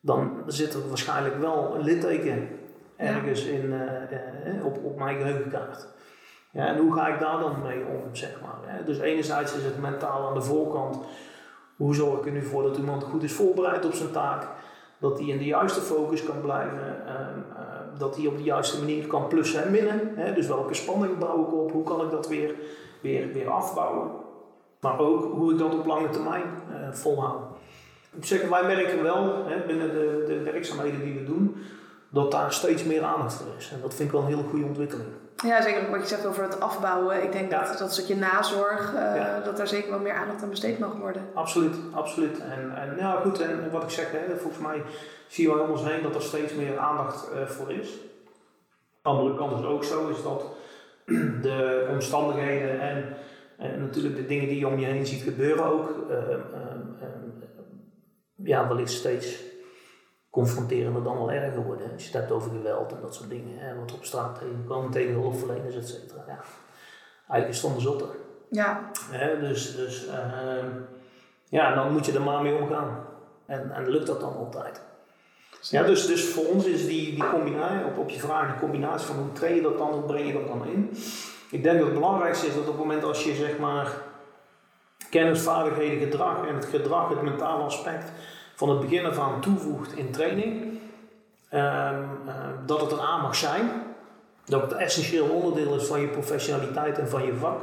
[0.00, 2.48] Dan zit er waarschijnlijk wel een litteken
[2.96, 5.86] ergens in, uh, op, op mijn geheugenkaart.
[6.50, 8.58] Ja, en hoe ga ik daar dan mee om, zeg maar.
[8.62, 8.84] Hè?
[8.84, 10.98] Dus enerzijds is het mentaal aan de voorkant.
[11.76, 14.48] Hoe zorg ik er nu voor dat iemand goed is voorbereid op zijn taak?
[14.98, 16.96] Dat hij in de juiste focus kan blijven.
[17.06, 20.12] Uh, uh, dat hij op de juiste manier kan plussen en minnen.
[20.14, 20.34] Hè?
[20.34, 21.72] Dus welke spanning bouw ik op?
[21.72, 22.54] Hoe kan ik dat weer,
[23.02, 24.10] weer, weer afbouwen?
[24.80, 26.42] Maar ook hoe ik dat op lange termijn
[26.90, 27.42] volhoud.
[28.50, 31.56] Wij merken wel hè, binnen de, de werkzaamheden die we doen
[32.10, 33.70] dat daar steeds meer aandacht voor is.
[33.72, 35.08] En dat vind ik wel een hele goede ontwikkeling.
[35.44, 37.22] Ja, zeker wat je zegt over het afbouwen.
[37.22, 40.78] Ik denk dat dat stukje nazorg, uh, dat daar zeker wel meer aandacht aan besteed
[40.78, 41.22] mag worden.
[41.34, 42.38] Absoluut, absoluut.
[42.38, 44.82] En, en ja, goed, en wat ik zeg, hè, volgens mij
[45.28, 47.88] zien we om ons heen dat er steeds meer aandacht uh, voor is.
[49.02, 50.42] Andere kant is ook zo, is dat
[51.46, 53.16] de omstandigheden en,
[53.58, 56.16] en natuurlijk de dingen die je om je heen ziet gebeuren ook, uh,
[58.34, 59.42] ja, wellicht steeds
[60.36, 61.92] confronterender dan wel erger worden.
[61.92, 63.58] Als je het hebt over geweld en dat soort dingen.
[63.58, 66.24] Hè, wat op straat tegenkomen tegen hulpverleners, et cetera.
[66.26, 66.38] Ja.
[67.28, 68.08] Eigenlijk is het andersom.
[68.50, 68.90] Ja.
[69.10, 70.12] Hè, dus dus uh,
[71.48, 73.04] ja, dan moet je er maar mee omgaan.
[73.46, 74.80] En, en lukt dat dan altijd.
[75.60, 79.06] Ja, dus, dus voor ons is die, die combinatie, op, op je vraag, de combinatie
[79.06, 80.90] van hoe train je dat dan, hoe breng je dat dan in.
[81.50, 83.92] Ik denk dat het belangrijkste is dat op het moment als je zeg maar
[85.10, 88.10] kennis, vaardigheden, gedrag en het gedrag, het mentale aspect,
[88.56, 90.78] van het begin af aan toevoegt in training,
[91.48, 93.70] ehm, ehm, dat het er aan mag zijn,
[94.44, 97.60] dat het een essentieel onderdeel is van je professionaliteit en van je vak,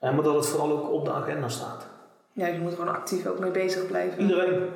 [0.00, 1.86] uh, maar dat het vooral ook op de agenda staat.
[2.32, 4.20] Ja, je moet er gewoon actief ook mee bezig blijven.
[4.20, 4.68] Iedereen,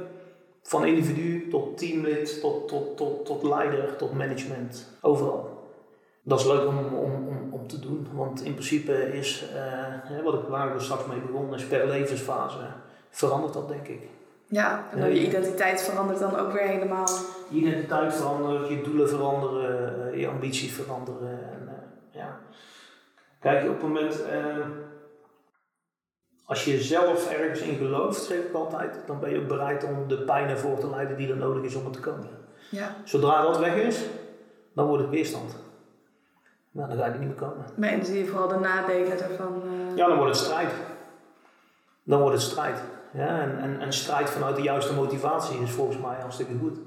[0.62, 5.68] van individu tot teamlid, tot, tot, tot, tot leider, tot management, overal.
[6.22, 9.44] Dat is leuk om, om, om, om te doen, want in principe is,
[10.10, 12.66] uh, wat ik, waar we straks mee begonnen, is per levensfase
[13.10, 14.08] verandert dat denk ik.
[14.50, 17.08] Ja, en je identiteit verandert dan ook weer helemaal.
[17.48, 21.28] Je identiteit verandert, je doelen veranderen, eh, je ambities veranderen.
[21.30, 22.38] En, uh, ja.
[23.40, 24.66] Kijk, op het moment, uh,
[26.44, 30.08] als je zelf ergens in gelooft, zeg ik altijd, dan ben je ook bereid om
[30.08, 32.28] de pijn ervoor te leiden die er nodig is om er te komen.
[32.70, 32.94] Ja.
[33.04, 34.04] Zodra dat weg is,
[34.74, 35.56] dan wordt het weerstand.
[36.70, 38.04] Nou, dan ga je er niet meer komen.
[38.04, 39.62] Zie je vooral de nadelen daarvan?
[39.94, 40.72] Ja, dan wordt het strijd.
[42.02, 42.82] Dan wordt het strijd.
[43.12, 46.78] Ja, en, en, en strijd vanuit de juiste motivatie is volgens mij hartstikke goed.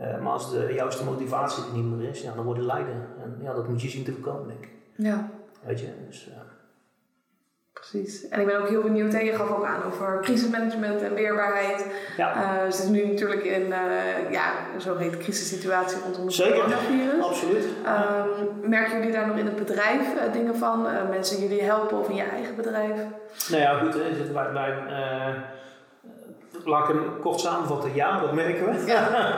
[0.00, 3.06] Uh, maar als de juiste motivatie er niet meer is, ja, dan wordt het lijden.
[3.22, 4.70] En ja, dat moet je zien te voorkomen, denk ik.
[4.96, 5.30] Ja.
[5.64, 6.28] Weet je, dus...
[6.28, 6.34] Uh,
[7.90, 8.28] Precies.
[8.28, 11.86] En ik ben ook heel benieuwd, hè, je gaf ook aan over crisismanagement en weerbaarheid.
[12.16, 12.36] Ja.
[12.36, 16.54] Uh, we zitten nu natuurlijk in uh, ja, een zogeheten crisissituatie rondom het Zeker.
[16.54, 17.22] coronavirus.
[17.22, 17.64] Absoluut.
[17.64, 20.86] Um, merken jullie daar nog in het bedrijf uh, dingen van?
[21.10, 22.96] mensen jullie helpen of in je eigen bedrijf?
[23.50, 23.94] Nou ja, goed.
[23.94, 24.74] Hè, wij, wij,
[26.64, 27.94] laat ik hem kort samenvatten.
[27.94, 28.86] Ja, dat merken we.
[28.86, 29.28] Ja,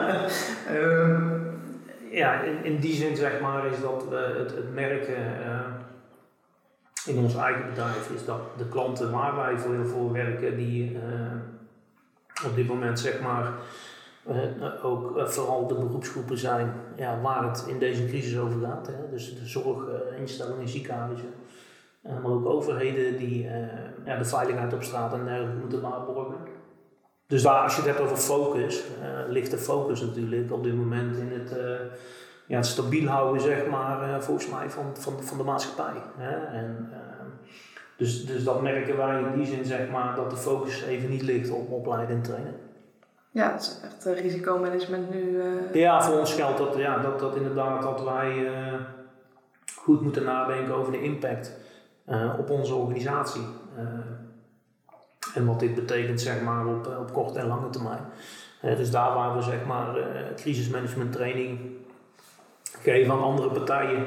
[0.70, 1.60] um,
[2.22, 5.16] ja in, in, die zin zeg maar is dat het, het merken
[7.06, 11.00] in ons eigen bedrijf is dat de klanten waar wij voor, voor werken, die uh,
[12.46, 13.52] op dit moment zeg maar
[14.28, 18.86] uh, ook uh, vooral de beroepsgroepen zijn ja, waar het in deze crisis over gaat.
[18.86, 19.10] Hè.
[19.10, 21.34] Dus de zorginstellingen, ziekenhuizen,
[22.02, 23.42] maar ook overheden die
[24.04, 26.36] ja, de veiligheid op straat en dergelijke moeten waarborgen.
[27.26, 28.82] Dus daar, als je het hebt over focus,
[29.28, 31.56] ligt de focus natuurlijk op dit moment in het
[32.46, 36.02] ja, het stabiel houden, zeg maar, uh, volgens mij, van, van, van de maatschappij.
[36.16, 36.46] Hè?
[36.46, 36.96] En, uh,
[37.96, 41.22] dus, dus dat merken wij in die zin, zeg maar, dat de focus even niet
[41.22, 42.54] ligt op opleiden en trainen.
[43.30, 45.20] Ja, dat is echt uh, risicomanagement nu.
[45.20, 45.74] Uh...
[45.74, 48.50] Ja, voor ons geldt dat, ja, dat, dat inderdaad dat wij
[49.76, 51.52] goed moeten nadenken over de impact
[52.38, 53.46] op onze organisatie.
[55.34, 58.04] en wat dit betekent, zeg maar, op, op korte en lange termijn.
[58.60, 59.96] dus daar waar we, zeg maar,
[60.36, 61.58] crisismanagement training
[62.84, 64.04] geven aan andere partijen,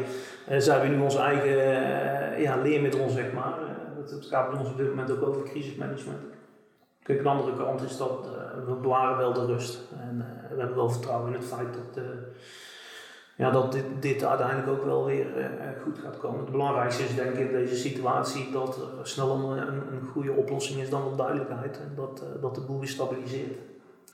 [0.49, 3.53] uh, zijn we nu onze eigen uh, ja, leermiddel, zeg maar.
[3.95, 6.19] Het gaat bij ons op dit moment ook over crisismanagement.
[7.03, 8.30] Kijk, de andere kant is dat
[8.65, 9.82] we bewaren wel de rust.
[9.99, 12.03] En we hebben wel vertrouwen in het feit dat,
[13.36, 15.25] ja, dat dit, dit uiteindelijk ook wel weer
[15.84, 16.39] goed gaat komen.
[16.39, 20.82] Het belangrijkste is denk ik in deze situatie dat er snel een, een, goede oplossing
[20.82, 21.80] is dan op duidelijkheid.
[21.80, 23.57] En dat, dat de boel weer stabiliseert.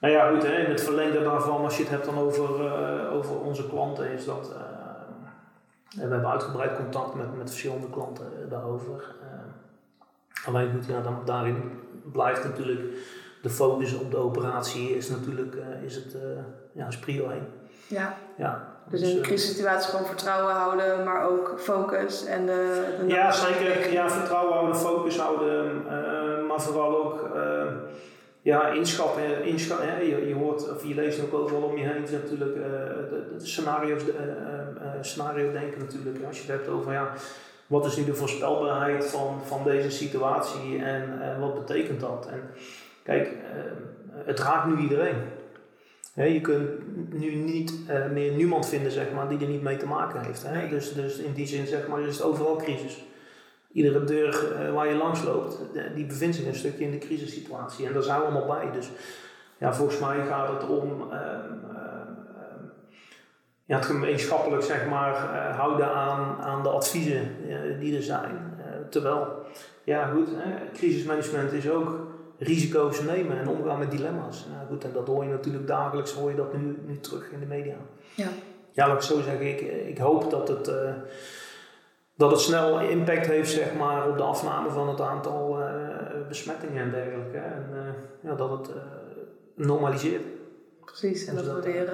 [0.03, 3.13] Nou ja, goed, hè, in het verlengde daarvan, als je het hebt dan over, uh,
[3.13, 4.51] over onze klanten, is dat.
[4.51, 4.57] Uh,
[5.95, 9.15] we hebben uitgebreid contact met, met verschillende klanten daarover.
[9.23, 11.71] Uh, alleen goed, ja, dan, daarin
[12.11, 12.81] blijft natuurlijk
[13.41, 16.15] de focus op de operatie, is natuurlijk is het,
[16.71, 17.47] ja, is prio 1.
[17.87, 18.13] Ja.
[18.37, 18.67] ja.
[18.89, 22.95] Dus, dus in een crisissituatie gewoon vertrouwen houden, maar ook focus en de.
[22.99, 23.91] de ja, zeker.
[23.91, 25.85] Ja, vertrouwen houden, focus houden,
[26.47, 27.29] maar vooral ook
[28.43, 32.01] ja, inschatten, inschatten hè, je, je hoort of je leest ook overal om je heen
[32.11, 36.23] natuurlijk uh, de, de, scenario's, de, uh, uh, scenario denken natuurlijk.
[36.25, 37.13] Als je het hebt over ja,
[37.67, 42.27] wat is nu de voorspelbaarheid van, van deze situatie en wat betekent dat?
[42.31, 42.41] En
[43.03, 43.29] kijk,
[44.25, 45.15] het raakt nu iedereen.
[46.13, 46.69] Je kunt
[47.13, 47.73] nu niet
[48.11, 50.43] meer niemand vinden zeg maar, die er niet mee te maken heeft.
[50.47, 50.67] Hè?
[50.67, 53.03] Dus, dus in die zin zeg maar, is het overal crisis
[53.73, 55.57] iedere deur uh, waar je langs loopt,
[55.95, 57.85] die bevindt zich een stukje in de crisissituatie.
[57.87, 58.71] En daar zijn we allemaal bij.
[58.71, 58.89] Dus
[59.57, 61.17] ja, volgens mij gaat het om uh,
[63.65, 67.27] ja, het gemeenschappelijk zeg maar, uh, houden aan, aan de adviezen
[67.79, 68.51] die er zijn.
[68.89, 69.27] terwijl,
[69.83, 70.29] ja goed,
[70.73, 72.07] crisismanagement is ook
[72.37, 74.45] risico's nemen en omgaan met dilemma's.
[74.51, 77.39] Ja, goed, en dat hoor je natuurlijk dagelijks, hoor je dat nu, nu terug in
[77.39, 77.75] de media.
[78.15, 78.27] Ja,
[78.71, 80.71] ja laat ik zo zeggen, ik, ik hoop dat het
[82.15, 85.67] dat het snel impact heeft zeg maar, op de afname van het aantal uh,
[86.27, 87.37] besmettingen en dergelijke.
[87.37, 88.75] En uh, ja, dat het uh,
[89.55, 90.23] normaliseert.
[90.85, 91.93] Precies, en dus dat, we weer,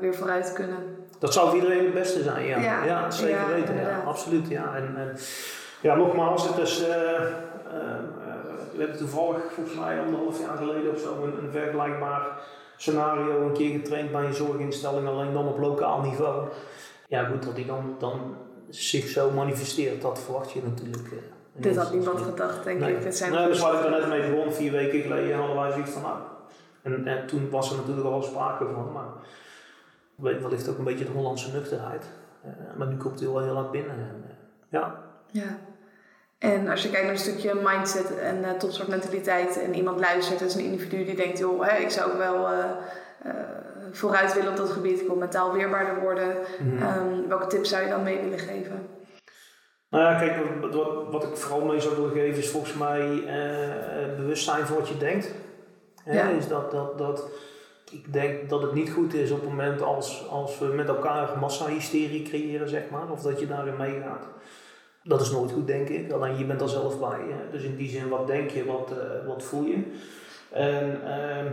[0.00, 0.78] weer vooruit kunnen.
[1.18, 2.58] Dat zou voor iedereen het beste zijn, ja.
[2.58, 3.76] Ja, ja zeker ja, weten.
[3.76, 4.74] Ja, absoluut, ja.
[4.76, 5.16] En, en,
[5.80, 6.86] ja, nogmaals, het is...
[8.72, 12.38] we hebben toevallig, volgens mij anderhalf jaar geleden of zo, een, een vergelijkbaar
[12.76, 16.48] scenario een keer getraind bij een zorginstelling, alleen dan op lokaal niveau.
[17.08, 18.36] Ja, goed, dat die dan, dan
[18.68, 21.12] zich zo manifesteert, dat verwacht je natuurlijk.
[21.12, 21.18] Uh,
[21.52, 22.94] Dit had niemand gedacht, denk nee.
[22.94, 23.02] ik.
[23.02, 25.70] Dit zijn nee, dus waar ik er net mee begon, vier weken geleden, hadden wij
[25.70, 26.18] zoiets van, nou,
[26.82, 29.08] en, en toen was er natuurlijk al wel sprake van, maar
[30.16, 32.04] wellicht ook een beetje de Hollandse nuchterheid.
[32.44, 33.96] Uh, maar nu komt het wel heel hard binnen.
[33.96, 34.30] En, uh,
[34.68, 35.02] ja.
[35.30, 35.58] ja.
[36.38, 40.48] En als je kijkt naar een stukje mindset en uh, topsportmentaliteit en iemand luistert, dat
[40.48, 42.48] is een individu die denkt, joh, hè, ik zou ook wel
[43.96, 45.00] vooruit willen op dat gebied.
[45.00, 46.36] Ik wil mentaal weerbaarder worden.
[46.58, 46.82] Mhm.
[46.82, 48.88] Ehm, welke tips zou je dan mee willen geven?
[49.90, 54.16] Nou ja, kijk, wat, wat ik vooral mee zou willen geven is volgens mij uh,
[54.16, 55.34] bewustzijn voor wat je denkt.
[56.04, 56.28] Ja.
[56.28, 57.30] Is dat, dat, dat,
[57.90, 61.38] ik denk dat het niet goed is op het moment als, als we met elkaar
[61.38, 64.26] massahysterie creëren, zeg maar, of dat je daarin meegaat.
[65.02, 66.12] Dat is nooit goed, denk ik.
[66.12, 67.20] Alleen je bent er zelf bij.
[67.28, 67.50] Hè?
[67.50, 69.82] Dus in die zin, wat denk je, wat, uh, wat voel je?
[70.50, 71.52] En uh,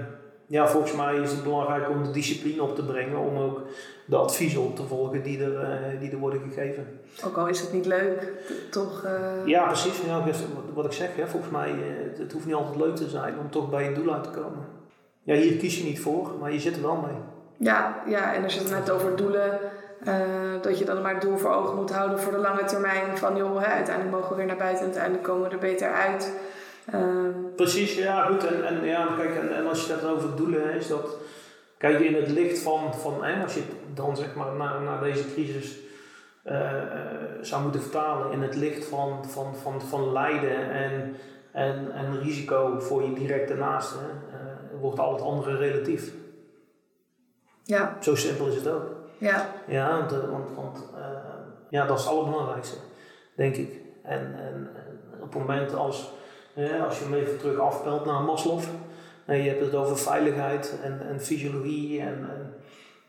[0.54, 3.62] ja, volgens mij is het belangrijk om de discipline op te brengen, om ook
[4.06, 6.99] de adviezen op te volgen die er, uh, die er worden gegeven.
[7.26, 8.32] Ook al is het niet leuk,
[8.72, 9.04] toch?
[9.06, 9.47] Uh...
[9.47, 10.01] Ja, precies.
[10.06, 10.24] Ja,
[10.74, 13.49] wat ik zeg, hè, volgens mij, uh, het hoeft niet altijd leuk te zijn om
[13.49, 14.66] toch bij je doel uit te komen.
[15.24, 17.18] Ja, hier kies je niet voor, maar je zit er wel mee.
[17.58, 19.60] Ja, ja en als je het net over doelen
[20.04, 23.18] Eh, dat je dan maar het doel voor ogen moet houden voor de lange termijn.
[23.18, 25.91] Van joh, hè, uiteindelijk mogen we weer naar buiten en uiteindelijk komen we er beter
[25.91, 26.34] uit.
[26.92, 28.46] Ehm, Precies, ja goed.
[28.46, 31.18] En, en, ja, kijk, en, en als je dat over doelen is dat...
[31.78, 33.64] Kijk, in het licht van, van hè, als je
[33.94, 35.78] dan zeg maar naar, naar deze crisis
[36.44, 36.88] eh, eh,
[37.42, 41.16] zou moeten vertalen in het licht van, van, van, van lijden en,
[41.52, 46.12] en, en risico voor je directe naaste, uh, wordt al het andere relatief.
[47.64, 48.92] ja, Zo simpel is het ook.
[49.18, 51.04] ja, Ja, want, eh, want, want eh,
[51.70, 52.78] ja, dat is het allerbelangrijkste,
[53.36, 53.82] denk ik.
[54.04, 56.12] En, en, en op het moment als,
[56.54, 58.60] ja, als je hem even terug afpelt naar Maslow,
[59.26, 62.54] en je hebt het over veiligheid en, en fysiologie en, en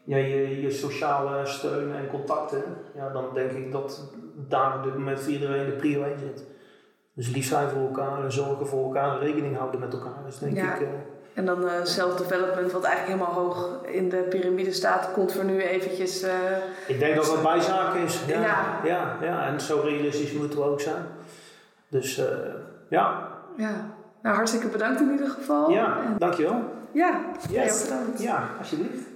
[0.04, 2.62] ja, je, je sociale steun en contacten,
[2.94, 4.10] ja, dan denk ik dat
[4.48, 6.44] daar op dit moment voor iedereen de prio 1 zit.
[7.14, 10.22] Dus lief zijn voor elkaar en zorgen voor elkaar en rekening houden met elkaar.
[10.24, 10.74] Dus denk Ja.
[10.74, 10.88] ik, eh,
[11.34, 16.22] En dan self-development, wat eigenlijk helemaal hoog in de piramide staat, komt voor nu eventjes.
[16.22, 16.30] eh,
[16.86, 18.20] Ik denk dat dat bijzaak is.
[18.26, 18.80] Ja, Ja.
[18.84, 19.16] ja.
[19.22, 21.04] Ja, en zo realistisch moeten we ook zijn.
[21.88, 22.20] Dus
[22.88, 23.70] ja, ja.
[24.22, 25.70] Nou, hartstikke bedankt in ieder geval.
[25.70, 26.62] ja, En- dankjewel.
[26.92, 27.82] ja, Yes.
[27.82, 28.22] bedankt.
[28.22, 29.06] Ja, alsjeblieft.